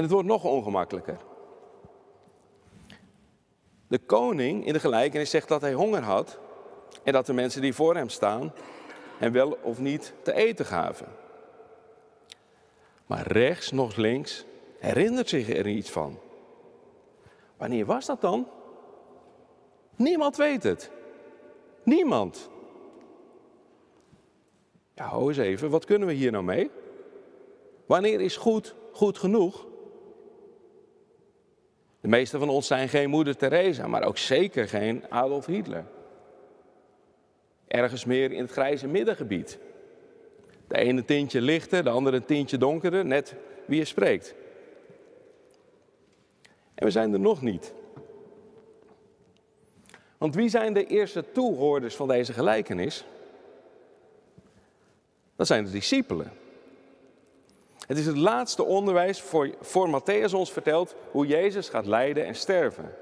En 0.01 0.07
het 0.07 0.15
wordt 0.15 0.29
nog 0.29 0.45
ongemakkelijker. 0.45 1.17
De 3.89 3.99
koning 3.99 4.67
in 4.67 4.73
de 4.73 4.81
gelijkenis 4.81 5.31
zegt 5.31 5.49
dat 5.49 5.61
hij 5.61 5.73
honger 5.73 6.03
had 6.03 6.39
en 7.03 7.13
dat 7.13 7.27
de 7.27 7.33
mensen 7.33 7.63
die 7.63 7.75
voor 7.75 7.95
hem 7.95 8.09
staan 8.09 8.53
hem 9.19 9.33
wel 9.33 9.59
of 9.63 9.79
niet 9.79 10.13
te 10.23 10.33
eten 10.33 10.67
gaven. 10.67 11.07
Maar 13.07 13.27
rechts, 13.27 13.71
nog 13.71 13.97
links, 13.97 14.45
herinnert 14.79 15.29
zich 15.29 15.49
er 15.49 15.67
iets 15.69 15.91
van. 15.91 16.19
Wanneer 17.57 17.87
was 17.87 18.07
dat 18.07 18.21
dan? 18.21 18.49
Niemand 19.97 20.37
weet 20.37 20.63
het. 20.63 20.91
Niemand. 21.83 22.49
Ja, 24.95 25.05
hou 25.05 25.29
eens 25.29 25.39
even, 25.39 25.71
wat 25.71 25.85
kunnen 25.85 26.09
we 26.09 26.15
hier 26.15 26.33
nou 26.33 26.45
mee? 26.45 26.71
Wanneer 27.87 28.21
is 28.21 28.37
goed 28.37 28.75
goed 28.93 29.19
genoeg? 29.19 29.69
De 32.01 32.09
meeste 32.09 32.39
van 32.39 32.49
ons 32.49 32.67
zijn 32.67 32.89
geen 32.89 33.11
moeder 33.11 33.37
Teresa, 33.37 33.87
maar 33.87 34.03
ook 34.03 34.19
zeker 34.19 34.69
geen 34.69 35.05
Adolf 35.09 35.47
Hitler. 35.47 35.85
Ergens 37.67 38.05
meer 38.05 38.33
in 38.33 38.41
het 38.41 38.51
grijze 38.51 38.87
middengebied. 38.87 39.59
De 40.69 40.77
ene 40.77 41.05
tintje 41.05 41.41
lichter, 41.41 41.85
de 41.85 41.91
andere 41.91 42.25
tintje 42.25 42.59
donkerder, 42.59 43.05
net 43.07 43.35
wie 43.65 43.79
je 43.79 43.85
spreekt. 43.85 44.35
En 46.75 46.85
we 46.85 46.91
zijn 46.91 47.13
er 47.13 47.21
nog 47.21 47.43
niet. 47.43 47.73
Want 50.19 50.35
wie 50.35 50.49
zijn 50.49 50.73
de 50.73 50.87
eerste 50.87 51.25
toehoorders 51.33 51.97
van 51.97 52.09
deze 52.09 52.33
gelijkenis? 52.33 53.05
Dat 55.37 55.47
zijn 55.47 55.65
de 55.65 55.71
discipelen. 55.71 56.33
Het 57.91 57.99
is 57.99 58.07
het 58.07 58.17
laatste 58.17 58.65
onderwijs 58.65 59.21
voor, 59.21 59.51
voor 59.61 60.01
Matthäus 60.01 60.35
ons 60.35 60.53
vertelt 60.53 60.95
hoe 61.11 61.27
Jezus 61.27 61.69
gaat 61.69 61.87
lijden 61.87 62.27
en 62.27 62.35
sterven. 62.35 62.95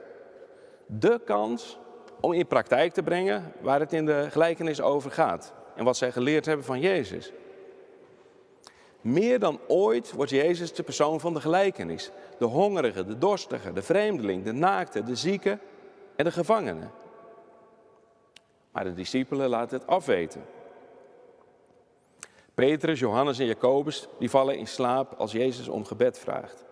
De 0.87 1.21
kans 1.25 1.78
om 2.21 2.33
in 2.33 2.47
praktijk 2.47 2.92
te 2.92 3.02
brengen 3.02 3.52
waar 3.61 3.80
het 3.80 3.92
in 3.92 4.07
de 4.07 4.26
gelijkenis 4.30 4.80
over 4.80 5.11
gaat 5.11 5.52
en 5.76 5.85
wat 5.85 5.97
zij 5.97 6.12
geleerd 6.12 6.47
hebben 6.47 6.64
van 6.64 6.80
Jezus. 6.80 7.33
Meer 9.00 9.38
dan 9.38 9.61
ooit 9.66 10.12
wordt 10.12 10.30
Jezus 10.30 10.73
de 10.73 10.83
persoon 10.83 11.21
van 11.21 11.35
de 11.35 11.40
gelijkenis. 11.40 12.11
De 12.38 12.45
hongerige, 12.45 13.04
de 13.04 13.18
dorstige, 13.18 13.73
de 13.73 13.83
vreemdeling, 13.83 14.45
de 14.45 14.52
naakte, 14.52 15.02
de 15.02 15.16
zieke 15.16 15.59
en 16.16 16.25
de 16.25 16.33
gevangene. 16.33 16.88
Maar 18.73 18.85
de 18.85 18.95
discipelen 18.95 19.49
laten 19.49 19.78
het 19.78 19.87
afweten. 19.87 20.42
Petrus, 22.59 22.99
Johannes 22.99 23.38
en 23.38 23.47
Jacobus 23.47 24.09
die 24.19 24.31
vallen 24.31 24.59
in 24.59 24.67
slaap 24.67 25.12
als 25.12 25.33
Jezus 25.33 25.69
om 25.69 25.85
gebed 25.85 26.19
vraagt. 26.19 26.65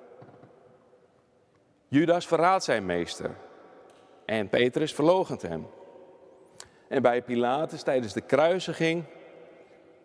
Judas 1.89 2.27
verraadt 2.27 2.65
zijn 2.65 2.87
meester 2.87 3.37
en 4.25 4.49
Petrus 4.49 4.95
verloochent 4.95 5.43
hem. 5.43 5.67
En 6.89 7.03
bij 7.03 7.23
Pilatus 7.23 7.83
tijdens 7.83 8.13
de 8.13 8.21
kruisiging 8.21 9.05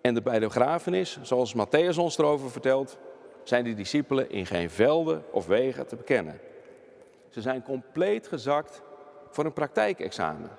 en 0.01 0.13
de, 0.13 0.21
bij 0.21 0.39
de 0.39 1.15
zoals 1.21 1.55
Matthäus 1.55 1.97
ons 1.97 2.17
erover 2.17 2.51
vertelt, 2.51 2.97
zijn 3.43 3.63
die 3.63 3.75
discipelen 3.75 4.29
in 4.29 4.45
geen 4.45 4.69
velden 4.69 5.23
of 5.31 5.47
wegen 5.47 5.87
te 5.87 5.95
bekennen. 5.95 6.39
Ze 7.29 7.41
zijn 7.41 7.63
compleet 7.63 8.27
gezakt 8.27 8.81
voor 9.29 9.45
een 9.45 9.53
praktijkexamen. 9.53 10.49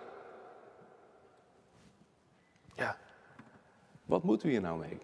Ja, 2.75 2.97
wat 4.05 4.23
moeten 4.23 4.47
we 4.47 4.53
hier 4.53 4.63
nou 4.63 4.79
mee? 4.79 4.99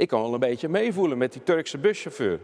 Ik 0.00 0.08
kan 0.08 0.22
wel 0.22 0.34
een 0.34 0.40
beetje 0.40 0.68
meevoelen 0.68 1.18
met 1.18 1.32
die 1.32 1.42
Turkse 1.42 1.78
buschauffeur. 1.78 2.40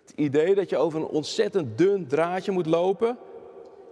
Het 0.00 0.12
idee 0.14 0.54
dat 0.54 0.70
je 0.70 0.76
over 0.76 1.00
een 1.00 1.06
ontzettend 1.06 1.78
dun 1.78 2.06
draadje 2.06 2.52
moet 2.52 2.66
lopen 2.66 3.18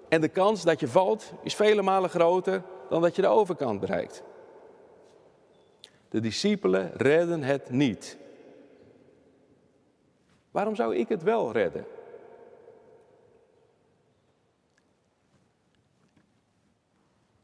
en 0.08 0.20
de 0.20 0.28
kans 0.28 0.62
dat 0.62 0.80
je 0.80 0.88
valt 0.88 1.32
is 1.42 1.54
vele 1.54 1.82
malen 1.82 2.10
groter 2.10 2.62
dan 2.88 3.02
dat 3.02 3.16
je 3.16 3.22
de 3.22 3.28
overkant 3.28 3.80
bereikt. 3.80 4.22
De 6.08 6.20
discipelen 6.20 6.92
redden 6.96 7.42
het 7.42 7.70
niet. 7.70 8.16
Waarom 10.50 10.74
zou 10.74 10.96
ik 10.96 11.08
het 11.08 11.22
wel 11.22 11.52
redden? 11.52 11.86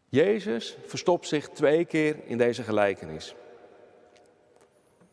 Jezus 0.09 0.77
verstopt 0.87 1.29
zich 1.29 1.49
twee 1.49 1.85
keer 1.85 2.17
in 2.25 2.39
deze 2.39 2.63
gelijkenis. 2.63 3.35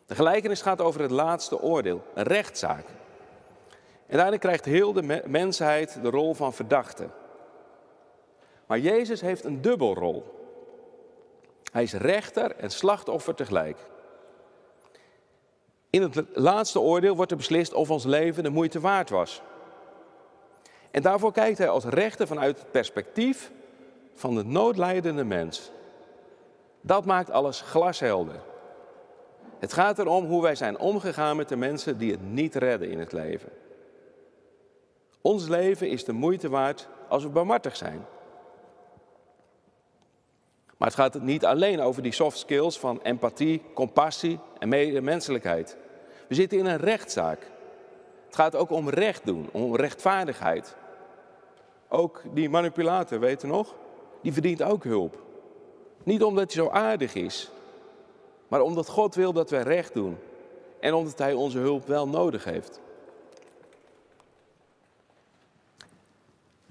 De 0.08 0.16
gelijkenis 0.16 0.62
gaat 0.62 0.82
over 0.82 1.02
het 1.02 1.12
laatste 1.12 1.62
oordeel, 1.62 2.04
een 2.14 2.24
rechtszaak. 2.24 2.86
En 4.06 4.18
daarin 4.18 4.40
krijgt 4.40 4.66
heel 4.66 4.94
de 4.94 5.24
mensheid 5.26 6.00
de 6.02 6.10
rol 6.10 6.34
van 6.34 6.54
verdachte. 6.54 7.10
Maar 8.66 8.80
Jezus 8.80 9.22
heeft 9.22 9.44
een 9.44 9.62
dubbelrol. 9.62 10.24
Hij 11.72 11.84
is 11.84 11.94
rechter 11.94 12.56
en 12.56 12.70
slachtoffer 12.70 13.36
tegelijk. 13.36 13.78
In 15.90 16.02
het 16.02 16.24
laatste 16.34 16.80
oordeel 16.80 17.16
wordt 17.16 17.32
er 17.32 17.38
beslist 17.38 17.74
of 17.74 17.92
ons 17.92 18.06
leven 18.06 18.44
de 18.44 18.50
moeite 18.50 18.80
waard 18.80 19.10
was. 19.10 19.42
En 20.92 21.02
daarvoor 21.02 21.32
kijkt 21.32 21.58
hij 21.58 21.70
als 21.70 21.86
rechter 21.86 22.28
vanuit 22.28 22.60
het 22.60 22.72
perspectief 22.72 23.52
van 24.14 24.36
de 24.36 24.44
noodlijdende 24.44 25.24
mens. 25.24 25.72
Dat 26.82 27.06
maakt 27.06 27.32
alles 27.32 27.62
glashelder. 27.62 28.40
Het 29.60 29.74
gaat 29.74 30.00
erom 30.00 30.26
hoe 30.26 30.42
wij 30.42 30.56
zijn 30.56 30.80
omgegaan 30.80 31.38
met 31.38 31.50
de 31.50 31.56
mensen 31.56 31.98
die 31.98 32.12
het 32.12 32.22
niet 32.22 32.56
redden 32.56 32.90
in 32.90 33.00
het 33.00 33.12
leven. 33.12 33.50
Ons 35.22 35.48
leven 35.48 35.90
is 35.90 36.06
de 36.06 36.14
moeite 36.14 36.50
waard 36.50 36.88
als 37.08 37.24
we 37.24 37.30
barmhartig 37.30 37.76
zijn. 37.76 38.06
Maar 40.78 40.88
het 40.88 40.98
gaat 40.98 41.22
niet 41.22 41.46
alleen 41.46 41.82
over 41.82 42.02
die 42.02 42.12
soft 42.12 42.38
skills 42.38 42.80
van 42.80 43.02
empathie, 43.02 43.62
compassie 43.74 44.40
en 44.60 44.70
medemenselijkheid. 44.70 45.78
We 46.28 46.36
zitten 46.36 46.58
in 46.58 46.66
een 46.66 46.78
rechtszaak. 46.78 47.52
Het 48.26 48.36
gaat 48.36 48.56
ook 48.56 48.70
om 48.70 48.90
recht 48.90 49.26
doen, 49.26 49.50
om 49.52 49.76
rechtvaardigheid. 49.76 50.76
Ook 51.88 52.22
die 52.34 52.50
manipulator, 52.50 53.20
weet 53.20 53.42
je 53.42 53.48
nog? 53.48 53.76
Die 54.22 54.34
verdient 54.34 54.64
ook 54.64 54.84
hulp. 54.84 55.24
Niet 56.04 56.24
omdat 56.24 56.54
hij 56.54 56.64
zo 56.64 56.70
aardig 56.70 57.16
is, 57.16 57.52
maar 58.48 58.62
omdat 58.62 58.90
God 58.90 59.16
wil 59.16 59.34
dat 59.34 59.50
wij 59.50 59.62
recht 59.62 59.94
doen. 59.94 60.18
En 60.80 60.94
omdat 60.94 61.18
hij 61.18 61.34
onze 61.34 61.60
hulp 61.60 61.88
wel 61.88 62.08
nodig 62.08 62.44
heeft. 62.44 62.82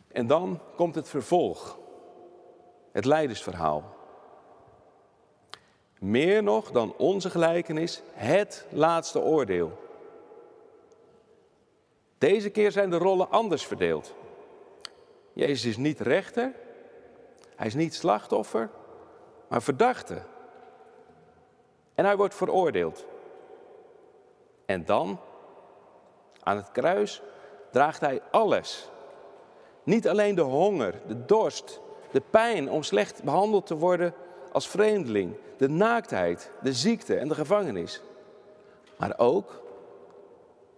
En 0.08 0.26
dan 0.26 0.60
komt 0.76 0.94
het 0.94 1.08
vervolg. 1.08 1.78
Het 2.92 3.04
leidersverhaal. 3.04 3.94
Meer 5.98 6.42
nog 6.42 6.70
dan 6.70 6.94
onze 6.96 7.30
gelijkenis, 7.30 8.02
het 8.12 8.66
laatste 8.70 9.20
oordeel. 9.20 9.78
Deze 12.18 12.50
keer 12.50 12.72
zijn 12.72 12.90
de 12.90 12.98
rollen 12.98 13.30
anders 13.30 13.66
verdeeld. 13.66 14.14
Jezus 15.32 15.64
is 15.64 15.76
niet 15.76 16.00
rechter, 16.00 16.52
hij 17.56 17.66
is 17.66 17.74
niet 17.74 17.94
slachtoffer, 17.94 18.70
maar 19.48 19.62
verdachte. 19.62 20.22
En 21.96 22.04
hij 22.04 22.16
wordt 22.16 22.34
veroordeeld. 22.34 23.04
En 24.66 24.84
dan, 24.84 25.18
aan 26.42 26.56
het 26.56 26.70
kruis, 26.72 27.22
draagt 27.70 28.00
hij 28.00 28.22
alles. 28.30 28.90
Niet 29.82 30.08
alleen 30.08 30.34
de 30.34 30.42
honger, 30.42 30.94
de 31.06 31.24
dorst, 31.24 31.80
de 32.10 32.22
pijn 32.30 32.70
om 32.70 32.82
slecht 32.82 33.22
behandeld 33.22 33.66
te 33.66 33.76
worden 33.76 34.14
als 34.52 34.68
vreemdeling, 34.68 35.36
de 35.56 35.68
naaktheid, 35.68 36.50
de 36.62 36.72
ziekte 36.72 37.16
en 37.16 37.28
de 37.28 37.34
gevangenis. 37.34 38.02
Maar 38.98 39.14
ook 39.16 39.62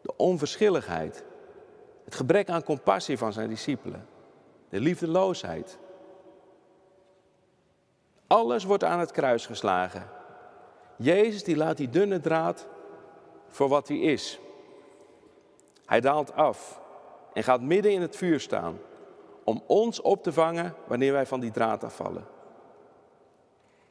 de 0.01 0.17
onverschilligheid, 0.17 1.25
het 2.05 2.15
gebrek 2.15 2.51
aan 2.51 2.63
compassie 2.63 3.19
van 3.19 3.33
zijn 3.33 3.49
discipelen, 3.49 4.09
de 4.69 4.81
liefdeloosheid. 4.81 5.79
Alles 8.27 8.65
wordt 8.65 8.85
aan 8.85 9.01
het 9.01 9.11
kruis 9.11 9.47
geslagen. 9.47 10.18
Jezus 10.99 11.45
die 11.45 11.57
laat 11.57 11.77
die 11.77 11.91
dunne 11.91 12.21
draad 12.21 12.67
voor 13.49 13.69
wat 13.69 13.89
hij 13.89 13.99
is. 13.99 14.41
Hij 15.87 16.01
daalt 16.01 16.33
af 16.33 16.81
en 17.33 17.43
gaat 17.43 17.61
midden 17.61 17.93
in 17.93 18.01
het 18.01 18.17
vuur 18.17 18.41
staan 18.41 18.79
om 19.45 19.63
ons 19.67 20.01
op 20.01 20.23
te 20.23 20.33
vangen 20.33 20.75
wanneer 20.87 21.13
wij 21.13 21.27
van 21.27 21.41
die 21.41 21.51
draad 21.51 21.85
afvallen. 21.85 22.27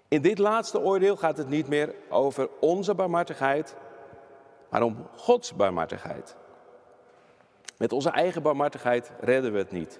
In 0.07 0.21
dit 0.21 0.37
laatste 0.37 0.79
oordeel 0.79 1.15
gaat 1.15 1.37
het 1.37 1.49
niet 1.49 1.67
meer 1.67 1.95
over 2.09 2.49
onze 2.59 2.93
barmhartigheid, 2.93 3.75
maar 4.69 4.81
om 4.81 5.07
Gods 5.15 5.55
barmhartigheid. 5.55 6.35
Met 7.77 7.91
onze 7.93 8.09
eigen 8.09 8.41
barmhartigheid 8.41 9.11
redden 9.19 9.51
we 9.51 9.57
het 9.57 9.71
niet. 9.71 9.99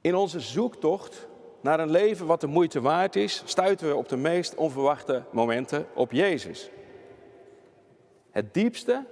In 0.00 0.14
onze 0.14 0.40
zoektocht 0.40 1.26
naar 1.64 1.80
een 1.80 1.90
leven 1.90 2.26
wat 2.26 2.40
de 2.40 2.46
moeite 2.46 2.80
waard 2.80 3.16
is, 3.16 3.42
stuiten 3.44 3.88
we 3.88 3.96
op 3.96 4.08
de 4.08 4.16
meest 4.16 4.54
onverwachte 4.54 5.22
momenten 5.30 5.86
op 5.94 6.12
Jezus. 6.12 6.70
Het 8.30 8.54
diepste 8.54 9.04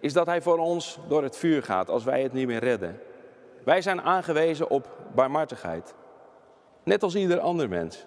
is 0.00 0.12
dat 0.12 0.26
Hij 0.26 0.42
voor 0.42 0.58
ons 0.58 0.98
door 1.08 1.22
het 1.22 1.36
vuur 1.36 1.62
gaat 1.62 1.90
als 1.90 2.04
wij 2.04 2.22
het 2.22 2.32
niet 2.32 2.46
meer 2.46 2.58
redden. 2.58 3.00
Wij 3.64 3.82
zijn 3.82 4.02
aangewezen 4.02 4.70
op 4.70 4.88
barmhartigheid. 5.14 5.94
Net 6.82 7.02
als 7.02 7.14
ieder 7.14 7.40
ander 7.40 7.68
mens. 7.68 8.06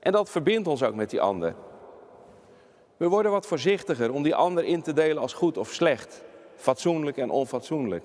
En 0.00 0.12
dat 0.12 0.30
verbindt 0.30 0.68
ons 0.68 0.82
ook 0.82 0.94
met 0.94 1.10
die 1.10 1.20
ander. 1.20 1.54
We 2.96 3.08
worden 3.08 3.32
wat 3.32 3.46
voorzichtiger 3.46 4.12
om 4.12 4.22
die 4.22 4.34
ander 4.34 4.64
in 4.64 4.82
te 4.82 4.92
delen 4.92 5.22
als 5.22 5.32
goed 5.32 5.58
of 5.58 5.72
slecht, 5.72 6.24
fatsoenlijk 6.56 7.16
en 7.16 7.30
onfatsoenlijk. 7.30 8.04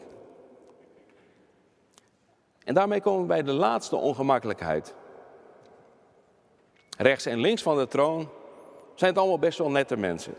En 2.67 2.73
daarmee 2.73 3.01
komen 3.01 3.21
we 3.21 3.27
bij 3.27 3.43
de 3.43 3.51
laatste 3.51 3.95
ongemakkelijkheid. 3.95 4.95
Rechts 6.97 7.25
en 7.25 7.39
links 7.39 7.61
van 7.61 7.77
de 7.77 7.87
troon 7.87 8.29
zijn 8.95 9.09
het 9.09 9.19
allemaal 9.19 9.39
best 9.39 9.57
wel 9.57 9.71
nette 9.71 9.97
mensen. 9.97 10.33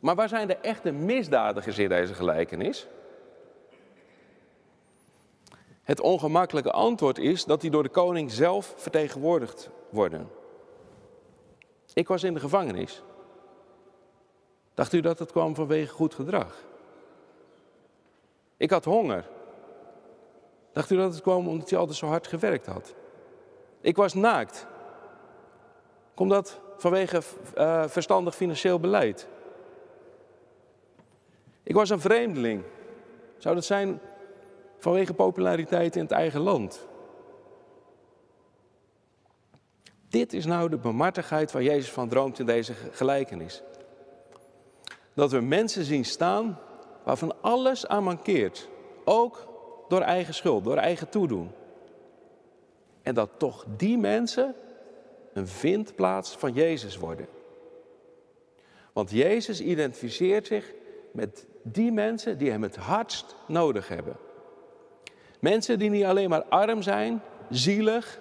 Maar 0.00 0.14
waar 0.14 0.28
zijn 0.28 0.46
de 0.46 0.56
echte 0.56 0.90
misdadigers 0.90 1.78
in 1.78 1.88
deze 1.88 2.14
gelijkenis? 2.14 2.86
Het 5.82 6.00
ongemakkelijke 6.00 6.72
antwoord 6.72 7.18
is 7.18 7.44
dat 7.44 7.60
die 7.60 7.70
door 7.70 7.82
de 7.82 7.88
koning 7.88 8.30
zelf 8.30 8.74
vertegenwoordigd 8.76 9.70
worden. 9.90 10.30
Ik 11.94 12.08
was 12.08 12.22
in 12.22 12.34
de 12.34 12.40
gevangenis. 12.40 13.02
Dacht 14.74 14.92
u 14.92 15.00
dat 15.00 15.18
het 15.18 15.32
kwam 15.32 15.54
vanwege 15.54 15.92
goed 15.92 16.14
gedrag? 16.14 16.64
Ik 18.56 18.70
had 18.70 18.84
honger. 18.84 19.28
Dacht 20.72 20.90
u 20.90 20.96
dat 20.96 21.12
het 21.12 21.22
kwam 21.22 21.48
omdat 21.48 21.70
hij 21.70 21.78
altijd 21.78 21.98
zo 21.98 22.06
hard 22.06 22.26
gewerkt 22.26 22.66
had? 22.66 22.94
Ik 23.80 23.96
was 23.96 24.14
naakt. 24.14 24.66
Komt 26.14 26.30
dat 26.30 26.60
vanwege 26.76 27.22
uh, 27.56 27.84
verstandig 27.86 28.34
financieel 28.34 28.80
beleid? 28.80 29.28
Ik 31.62 31.74
was 31.74 31.90
een 31.90 32.00
vreemdeling. 32.00 32.62
Zou 33.38 33.54
dat 33.54 33.64
zijn 33.64 34.00
vanwege 34.78 35.14
populariteit 35.14 35.96
in 35.96 36.02
het 36.02 36.10
eigen 36.10 36.40
land? 36.40 36.86
Dit 40.08 40.32
is 40.32 40.44
nou 40.44 40.68
de 40.68 40.78
bemartigheid 40.78 41.52
waar 41.52 41.62
Jezus 41.62 41.90
van 41.90 42.08
droomt 42.08 42.38
in 42.38 42.46
deze 42.46 42.74
gelijkenis. 42.74 43.62
Dat 45.14 45.30
we 45.30 45.40
mensen 45.40 45.84
zien 45.84 46.04
staan 46.04 46.58
waarvan 47.04 47.34
alles 47.40 47.86
aan 47.86 48.04
mankeert. 48.04 48.68
Ook 49.04 49.51
door 49.92 50.00
eigen 50.00 50.34
schuld, 50.34 50.64
door 50.64 50.76
eigen 50.76 51.08
toedoen. 51.08 51.50
En 53.02 53.14
dat 53.14 53.30
toch 53.36 53.64
die 53.76 53.98
mensen 53.98 54.54
een 55.32 55.46
vindplaats 55.48 56.36
van 56.36 56.52
Jezus 56.52 56.96
worden. 56.96 57.26
Want 58.92 59.10
Jezus 59.10 59.60
identificeert 59.60 60.46
zich 60.46 60.72
met 61.10 61.46
die 61.62 61.92
mensen 61.92 62.38
die 62.38 62.50
hem 62.50 62.62
het 62.62 62.76
hardst 62.76 63.36
nodig 63.46 63.88
hebben. 63.88 64.16
Mensen 65.38 65.78
die 65.78 65.90
niet 65.90 66.04
alleen 66.04 66.28
maar 66.28 66.44
arm 66.44 66.82
zijn, 66.82 67.22
zielig, 67.50 68.20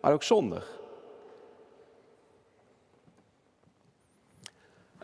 maar 0.00 0.12
ook 0.12 0.22
zondig. 0.22 0.80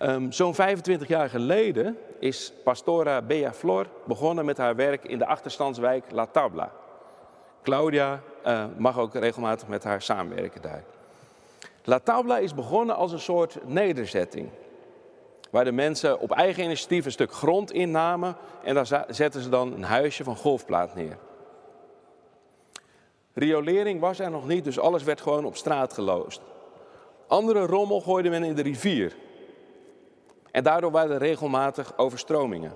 Um, 0.03 0.33
Zo'n 0.33 0.55
25 0.55 1.09
jaar 1.09 1.29
geleden 1.29 1.99
is 2.19 2.53
Pastora 2.65 3.23
Bea 3.23 3.53
Flor 3.53 3.87
begonnen 4.05 4.45
met 4.45 4.57
haar 4.57 4.77
werk 4.77 5.05
in 5.05 5.19
de 5.19 5.27
achterstandswijk 5.27 6.05
La 6.11 6.27
Tabla. 6.27 6.73
Claudia 7.63 8.21
uh, 8.47 8.65
mag 8.77 8.99
ook 8.99 9.15
regelmatig 9.15 9.69
met 9.69 9.85
haar 9.85 10.03
samenwerken 10.03 10.63
daar. 10.63 10.85
La 11.85 11.99
Tabla 11.99 12.39
is 12.39 12.55
begonnen 12.55 12.97
als 12.97 13.13
een 13.13 13.21
soort 13.21 13.59
nederzetting. 13.65 14.49
Waar 15.51 15.65
de 15.65 15.73
mensen 15.73 16.21
op 16.21 16.31
eigen 16.31 16.65
initiatief 16.65 17.05
een 17.05 17.13
stuk 17.13 17.33
grond 17.33 17.73
innamen 17.73 18.37
en 18.65 18.75
daar 18.75 19.05
zetten 19.09 19.43
ze 19.43 19.49
dan 19.49 19.73
een 19.73 19.85
huisje 19.85 20.25
van 20.25 20.37
golfplaat 20.37 20.95
neer. 20.95 21.19
Riolering 23.35 24.01
was 24.01 24.19
er 24.19 24.31
nog 24.31 24.47
niet, 24.47 24.65
dus 24.65 24.79
alles 24.79 25.03
werd 25.03 25.21
gewoon 25.21 25.45
op 25.45 25.57
straat 25.57 25.93
geloosd. 25.93 26.41
Andere 27.27 27.67
rommel 27.67 28.01
gooide 28.01 28.29
men 28.29 28.45
in 28.45 28.55
de 28.55 28.63
rivier. 28.63 29.17
En 30.51 30.63
daardoor 30.63 30.91
waren 30.91 31.11
er 31.11 31.19
regelmatig 31.19 31.99
overstromingen. 31.99 32.73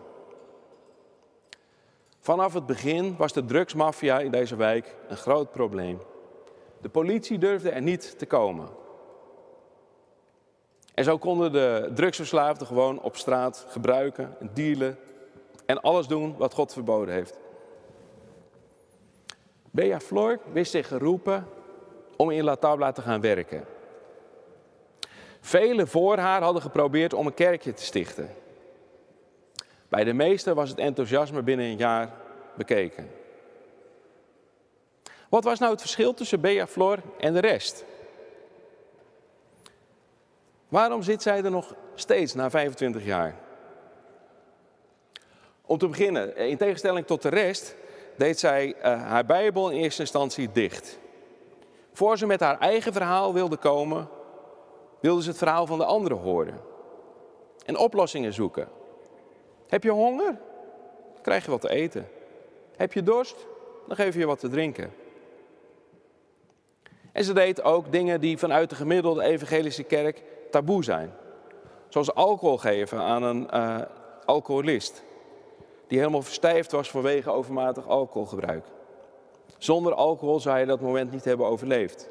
Vanaf 2.19 2.53
het 2.53 2.67
begin 2.67 3.17
was 3.17 3.33
de 3.33 3.45
drugsmafia 3.45 4.19
in 4.19 4.31
deze 4.31 4.57
wijk 4.57 4.97
een 5.09 5.17
groot 5.17 5.51
probleem. 5.51 6.01
De 6.81 6.89
politie 6.89 7.39
durfde 7.39 7.71
er 7.71 7.83
niet 7.83 8.19
te 8.19 8.27
komen. 8.27 8.69
En 10.95 11.05
zo 11.05 11.19
konden 11.19 11.53
de 11.53 11.91
drugsverslaafden 11.95 12.67
gewoon 12.67 13.01
op 13.01 13.17
straat 13.17 13.67
gebruiken, 13.69 14.37
dealen 14.53 14.99
en 15.67 15.81
alles 15.81 16.07
doen 16.07 16.37
wat 16.37 16.55
God 16.55 16.73
verboden 16.73 17.15
heeft. 17.15 17.39
Bea 19.71 20.01
Flor 20.01 20.39
wist 20.53 20.71
zich 20.71 20.89
geroepen 20.89 21.47
om 22.17 22.31
in 22.31 22.45
La 22.45 22.57
Tabla 22.57 22.93
te 22.93 23.03
gaan 23.03 23.21
werken. 23.21 23.65
Velen 25.45 25.89
voor 25.89 26.19
haar 26.19 26.43
hadden 26.43 26.63
geprobeerd 26.63 27.15
om 27.15 27.27
een 27.27 27.35
kerkje 27.35 27.75
te 27.75 27.83
stichten. 27.83 28.35
Bij 29.89 30.05
de 30.05 30.13
meesten 30.13 30.55
was 30.55 30.69
het 30.69 30.79
enthousiasme 30.79 31.43
binnen 31.43 31.67
een 31.67 31.77
jaar 31.77 32.11
bekeken. 32.55 33.11
Wat 35.29 35.45
was 35.45 35.59
nou 35.59 35.73
het 35.73 35.81
verschil 35.81 36.15
tussen 36.15 36.41
Bea 36.41 36.67
Flor 36.67 36.99
en 37.19 37.33
de 37.33 37.41
rest? 37.41 37.85
Waarom 40.69 41.03
zit 41.03 41.23
zij 41.23 41.45
er 41.45 41.51
nog 41.51 41.75
steeds 41.95 42.35
na 42.35 42.51
25 42.51 43.05
jaar? 43.05 43.37
Om 45.63 45.79
te 45.79 45.89
beginnen, 45.89 46.37
in 46.37 46.57
tegenstelling 46.57 47.07
tot 47.07 47.23
de 47.23 47.29
rest, 47.29 47.75
deed 48.17 48.39
zij 48.39 48.67
uh, 48.67 48.83
haar 48.83 49.27
Bijbel 49.27 49.71
in 49.71 49.83
eerste 49.83 50.01
instantie 50.01 50.53
dicht. 50.53 50.99
Voor 51.93 52.19
ze 52.19 52.27
met 52.27 52.41
haar 52.41 52.59
eigen 52.59 52.93
verhaal 52.93 53.33
wilde 53.33 53.57
komen, 53.57 54.09
wilde 55.03 55.23
ze 55.23 55.29
het 55.29 55.39
verhaal 55.39 55.67
van 55.67 55.79
de 55.79 55.85
anderen 55.85 56.19
horen. 56.19 56.61
En 57.65 57.77
oplossingen 57.77 58.33
zoeken. 58.33 58.69
Heb 59.69 59.83
je 59.83 59.91
honger? 59.91 60.39
Dan 61.13 61.23
krijg 61.23 61.45
je 61.45 61.51
wat 61.51 61.61
te 61.61 61.71
eten. 61.71 62.09
Heb 62.77 62.93
je 62.93 63.03
dorst? 63.03 63.47
Dan 63.87 63.97
geef 63.97 64.15
je 64.15 64.27
wat 64.27 64.39
te 64.39 64.49
drinken. 64.49 64.93
En 67.13 67.25
ze 67.25 67.33
deed 67.33 67.63
ook 67.63 67.93
dingen 67.93 68.21
die 68.21 68.39
vanuit 68.39 68.71
de 68.71 68.77
gemiddelde 68.77 69.23
evangelische 69.23 69.83
kerk 69.83 70.23
taboe 70.51 70.85
zijn. 70.85 71.13
Zoals 71.89 72.15
alcohol 72.15 72.59
geven 72.59 72.99
aan 72.99 73.23
een 73.23 73.49
uh, 73.55 73.81
alcoholist. 74.25 75.05
Die 75.87 75.99
helemaal 75.99 76.23
verstijfd 76.23 76.73
was 76.73 76.91
vanwege 76.91 77.31
overmatig 77.31 77.89
alcoholgebruik. 77.89 78.65
Zonder 79.59 79.95
alcohol 79.95 80.41
zou 80.41 80.59
je 80.59 80.67
dat 80.67 80.81
moment 80.81 81.11
niet 81.11 81.25
hebben 81.25 81.47
overleefd. 81.47 82.09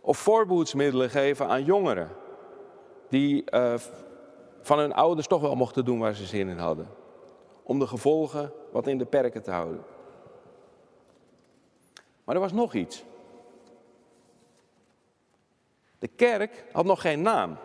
Of 0.00 0.18
voorboedsmiddelen 0.18 1.10
geven 1.10 1.48
aan 1.48 1.64
jongeren. 1.64 2.08
Die 3.08 3.44
uh, 3.50 3.74
van 4.60 4.78
hun 4.78 4.92
ouders 4.92 5.26
toch 5.26 5.40
wel 5.40 5.54
mochten 5.54 5.84
doen 5.84 5.98
waar 5.98 6.14
ze 6.14 6.26
zin 6.26 6.48
in 6.48 6.58
hadden. 6.58 6.88
Om 7.62 7.78
de 7.78 7.86
gevolgen 7.86 8.52
wat 8.72 8.86
in 8.86 8.98
de 8.98 9.04
perken 9.04 9.42
te 9.42 9.50
houden. 9.50 9.82
Maar 12.24 12.34
er 12.34 12.40
was 12.40 12.52
nog 12.52 12.74
iets. 12.74 13.04
De 15.98 16.08
kerk 16.08 16.64
had 16.72 16.84
nog 16.84 17.00
geen 17.00 17.22
naam. 17.22 17.56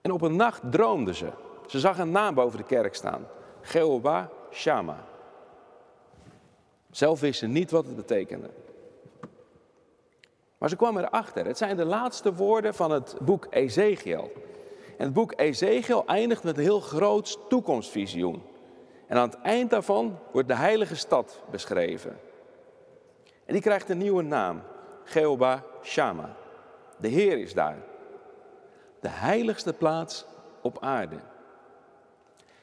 En 0.00 0.12
op 0.12 0.22
een 0.22 0.36
nacht 0.36 0.62
droomde 0.70 1.14
ze. 1.14 1.30
Ze 1.66 1.80
zag 1.80 1.98
een 1.98 2.10
naam 2.10 2.34
boven 2.34 2.58
de 2.58 2.64
kerk 2.64 2.94
staan. 2.94 3.26
Jehovah 3.72 4.26
Shama. 4.50 5.04
Zelf 6.90 7.20
wist 7.20 7.38
ze 7.38 7.46
niet 7.46 7.70
wat 7.70 7.86
het 7.86 7.96
betekende. 7.96 8.50
Maar 10.64 10.72
ze 10.72 10.78
kwam 10.78 10.98
erachter. 10.98 11.46
Het 11.46 11.58
zijn 11.58 11.76
de 11.76 11.84
laatste 11.84 12.34
woorden 12.34 12.74
van 12.74 12.90
het 12.90 13.16
boek 13.20 13.46
Ezekiel. 13.50 14.32
En 14.98 15.04
het 15.04 15.12
boek 15.12 15.32
Ezekiel 15.36 16.06
eindigt 16.06 16.44
met 16.44 16.56
een 16.56 16.62
heel 16.62 16.80
groot 16.80 17.38
toekomstvisioen. 17.48 18.42
En 19.06 19.16
aan 19.16 19.28
het 19.28 19.40
eind 19.40 19.70
daarvan 19.70 20.18
wordt 20.32 20.48
de 20.48 20.54
heilige 20.54 20.96
stad 20.96 21.42
beschreven. 21.50 22.20
En 23.44 23.52
die 23.52 23.62
krijgt 23.62 23.88
een 23.88 23.98
nieuwe 23.98 24.22
naam. 24.22 24.62
Jehovah 25.12 25.60
Shama. 25.82 26.36
De 26.96 27.08
Heer 27.08 27.38
is 27.38 27.54
daar. 27.54 27.78
De 29.00 29.08
heiligste 29.08 29.72
plaats 29.72 30.24
op 30.62 30.78
aarde. 30.80 31.18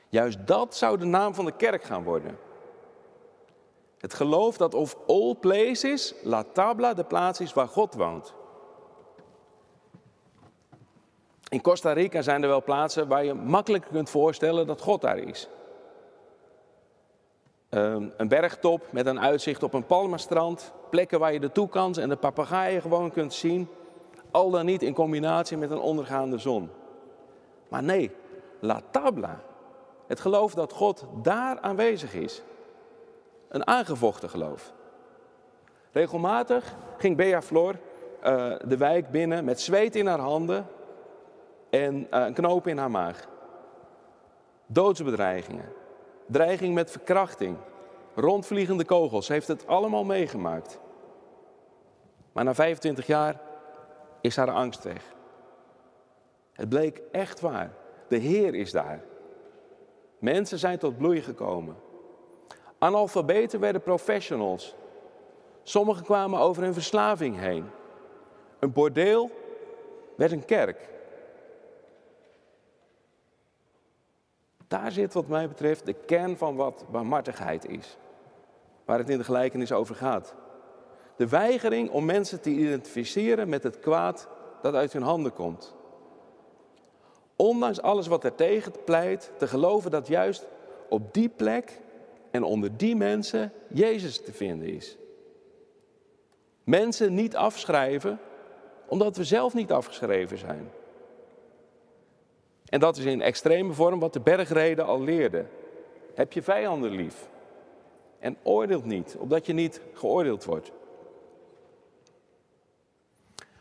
Juist 0.09 0.47
dat 0.47 0.75
zou 0.75 0.97
de 0.97 1.05
naam 1.05 1.33
van 1.33 1.45
de 1.45 1.55
kerk 1.55 1.83
gaan 1.83 2.03
worden. 2.03 2.37
Het 4.01 4.13
geloof 4.13 4.57
dat 4.57 4.73
of 4.73 4.97
all 5.07 5.35
places 5.39 6.13
La 6.23 6.43
Tabla 6.43 6.93
de 6.93 7.03
plaats 7.03 7.39
is 7.39 7.53
waar 7.53 7.67
God 7.67 7.93
woont. 7.93 8.33
In 11.49 11.61
Costa 11.61 11.91
Rica 11.91 12.21
zijn 12.21 12.43
er 12.43 12.49
wel 12.49 12.63
plaatsen 12.63 13.07
waar 13.07 13.25
je 13.25 13.33
makkelijk 13.33 13.85
kunt 13.91 14.09
voorstellen 14.09 14.67
dat 14.67 14.81
God 14.81 15.01
daar 15.01 15.17
is. 15.17 15.49
Ehm, 17.69 18.09
een 18.17 18.27
bergtop 18.27 18.91
met 18.91 19.05
een 19.05 19.19
uitzicht 19.19 19.63
op 19.63 19.73
een 19.73 19.85
palmenstrand, 19.85 20.71
plekken 20.89 21.19
waar 21.19 21.33
je 21.33 21.39
de 21.39 21.51
toekans 21.51 21.97
en 21.97 22.09
de 22.09 22.15
papegaaien 22.15 22.81
gewoon 22.81 23.11
kunt 23.11 23.33
zien, 23.33 23.67
al 24.31 24.49
dan 24.49 24.65
niet 24.65 24.83
in 24.83 24.93
combinatie 24.93 25.57
met 25.57 25.71
een 25.71 25.79
ondergaande 25.79 26.37
zon. 26.37 26.69
Maar 27.67 27.83
nee, 27.83 28.11
La 28.59 28.81
Tabla, 28.91 29.41
het 30.07 30.19
geloof 30.19 30.53
dat 30.53 30.73
God 30.73 31.05
daar 31.21 31.59
aanwezig 31.59 32.13
is. 32.13 32.41
Een 33.51 33.67
aangevochten 33.67 34.29
geloof. 34.29 34.73
Regelmatig 35.91 36.75
ging 36.97 37.17
Bea 37.17 37.41
Flor 37.41 37.75
uh, 38.23 38.53
de 38.65 38.77
wijk 38.77 39.11
binnen 39.11 39.45
met 39.45 39.61
zweet 39.61 39.95
in 39.95 40.07
haar 40.07 40.19
handen 40.19 40.67
en 41.69 41.95
uh, 41.95 42.07
een 42.09 42.33
knoop 42.33 42.67
in 42.67 42.77
haar 42.77 42.91
maag. 42.91 43.27
Doodsbedreigingen, 44.65 45.73
dreiging 46.25 46.73
met 46.73 46.91
verkrachting, 46.91 47.57
rondvliegende 48.15 48.85
kogels. 48.85 49.27
Heeft 49.27 49.47
het 49.47 49.67
allemaal 49.67 50.03
meegemaakt. 50.03 50.79
Maar 52.31 52.43
na 52.43 52.53
25 52.53 53.07
jaar 53.07 53.41
is 54.21 54.35
haar 54.35 54.51
angst 54.51 54.83
weg. 54.83 55.03
Het 56.53 56.69
bleek 56.69 57.01
echt 57.11 57.39
waar. 57.39 57.71
De 58.07 58.17
Heer 58.17 58.55
is 58.55 58.71
daar. 58.71 59.03
Mensen 60.19 60.59
zijn 60.59 60.77
tot 60.77 60.97
bloei 60.97 61.21
gekomen. 61.21 61.75
Analfabeten 62.81 63.59
werden 63.59 63.81
professionals. 63.81 64.75
Sommigen 65.63 66.03
kwamen 66.03 66.39
over 66.39 66.63
hun 66.63 66.73
verslaving 66.73 67.39
heen. 67.39 67.65
Een 68.59 68.71
bordeel 68.71 69.31
werd 70.15 70.31
een 70.31 70.45
kerk. 70.45 70.89
Daar 74.67 74.91
zit 74.91 75.13
wat 75.13 75.27
mij 75.27 75.47
betreft 75.47 75.85
de 75.85 75.93
kern 75.93 76.37
van 76.37 76.55
wat 76.55 76.85
barmhartigheid 76.91 77.65
is. 77.65 77.97
Waar 78.85 78.97
het 78.97 79.09
in 79.09 79.17
de 79.17 79.23
gelijkenis 79.23 79.71
over 79.71 79.95
gaat. 79.95 80.35
De 81.15 81.27
weigering 81.27 81.89
om 81.89 82.05
mensen 82.05 82.41
te 82.41 82.49
identificeren 82.49 83.49
met 83.49 83.63
het 83.63 83.79
kwaad 83.79 84.27
dat 84.61 84.73
uit 84.73 84.93
hun 84.93 85.03
handen 85.03 85.33
komt. 85.33 85.75
Ondanks 87.35 87.81
alles 87.81 88.07
wat 88.07 88.23
er 88.23 88.35
tegen 88.35 88.71
pleit, 88.85 89.31
te 89.37 89.47
geloven 89.47 89.91
dat 89.91 90.07
juist 90.07 90.47
op 90.89 91.13
die 91.13 91.29
plek 91.29 91.79
en 92.31 92.43
onder 92.43 92.77
die 92.77 92.95
mensen 92.95 93.51
Jezus 93.67 94.21
te 94.21 94.33
vinden 94.33 94.67
is. 94.67 94.97
Mensen 96.63 97.13
niet 97.13 97.35
afschrijven 97.35 98.19
omdat 98.87 99.17
we 99.17 99.23
zelf 99.23 99.53
niet 99.53 99.71
afgeschreven 99.71 100.37
zijn. 100.37 100.71
En 102.65 102.79
dat 102.79 102.97
is 102.97 103.05
in 103.05 103.21
extreme 103.21 103.73
vorm 103.73 103.99
wat 103.99 104.13
de 104.13 104.19
bergreden 104.19 104.85
al 104.85 105.01
leerde. 105.01 105.45
Heb 106.13 106.33
je 106.33 106.41
vijanden 106.41 106.91
lief. 106.91 107.29
En 108.19 108.37
oordeelt 108.43 108.85
niet, 108.85 109.15
opdat 109.19 109.45
je 109.45 109.53
niet 109.53 109.81
geoordeeld 109.93 110.43
wordt. 110.43 110.71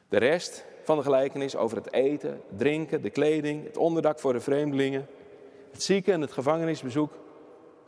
De 0.08 0.18
rest 0.18 0.64
van 0.82 0.96
de 0.96 1.02
gelijkenis 1.02 1.56
over 1.56 1.76
het 1.76 1.92
eten, 1.92 2.42
drinken, 2.56 3.02
de 3.02 3.10
kleding, 3.10 3.64
het 3.64 3.76
onderdak 3.76 4.18
voor 4.18 4.32
de 4.32 4.40
vreemdelingen, 4.40 5.06
het 5.70 5.82
zieken 5.82 6.12
en 6.12 6.20
het 6.20 6.32
gevangenisbezoek 6.32 7.12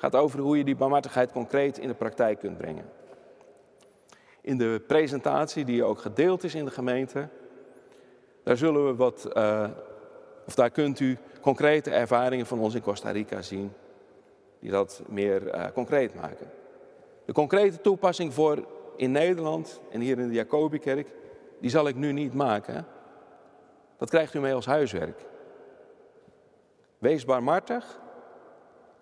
gaat 0.02 0.16
over 0.16 0.40
hoe 0.40 0.56
je 0.56 0.64
die 0.64 0.76
barmhartigheid 0.76 1.32
concreet 1.32 1.78
in 1.78 1.88
de 1.88 1.94
praktijk 1.94 2.38
kunt 2.38 2.56
brengen. 2.56 2.84
In 4.40 4.58
de 4.58 4.82
presentatie, 4.86 5.64
die 5.64 5.84
ook 5.84 5.98
gedeeld 5.98 6.44
is 6.44 6.54
in 6.54 6.64
de 6.64 6.70
gemeente, 6.70 7.28
Daar 8.42 8.56
zullen 8.56 8.86
we 8.86 8.94
wat, 8.94 9.28
uh, 9.36 9.68
of 10.46 10.54
daar 10.54 10.70
kunt 10.70 11.00
u 11.00 11.18
concrete 11.40 11.90
ervaringen 11.90 12.46
van 12.46 12.58
ons 12.58 12.74
in 12.74 12.82
Costa 12.82 13.10
Rica 13.10 13.42
zien, 13.42 13.72
die 14.58 14.70
dat 14.70 15.02
meer 15.08 15.54
uh, 15.54 15.64
concreet 15.74 16.14
maken. 16.14 16.50
De 17.24 17.32
concrete 17.32 17.80
toepassing 17.80 18.34
voor 18.34 18.66
in 18.96 19.12
Nederland 19.12 19.80
en 19.90 20.00
hier 20.00 20.18
in 20.18 20.28
de 20.28 20.34
Jacobikerk, 20.34 21.08
die 21.60 21.70
zal 21.70 21.88
ik 21.88 21.96
nu 21.96 22.12
niet 22.12 22.34
maken. 22.34 22.86
Dat 23.96 24.10
krijgt 24.10 24.34
u 24.34 24.40
mee 24.40 24.54
als 24.54 24.66
huiswerk. 24.66 25.20
Wees 26.98 27.24
barmhartig, 27.24 28.00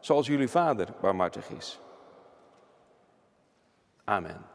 zoals 0.00 0.26
jullie 0.26 0.48
vader 0.48 0.88
barmhartig 1.00 1.50
is. 1.50 1.80
Amen. 4.04 4.49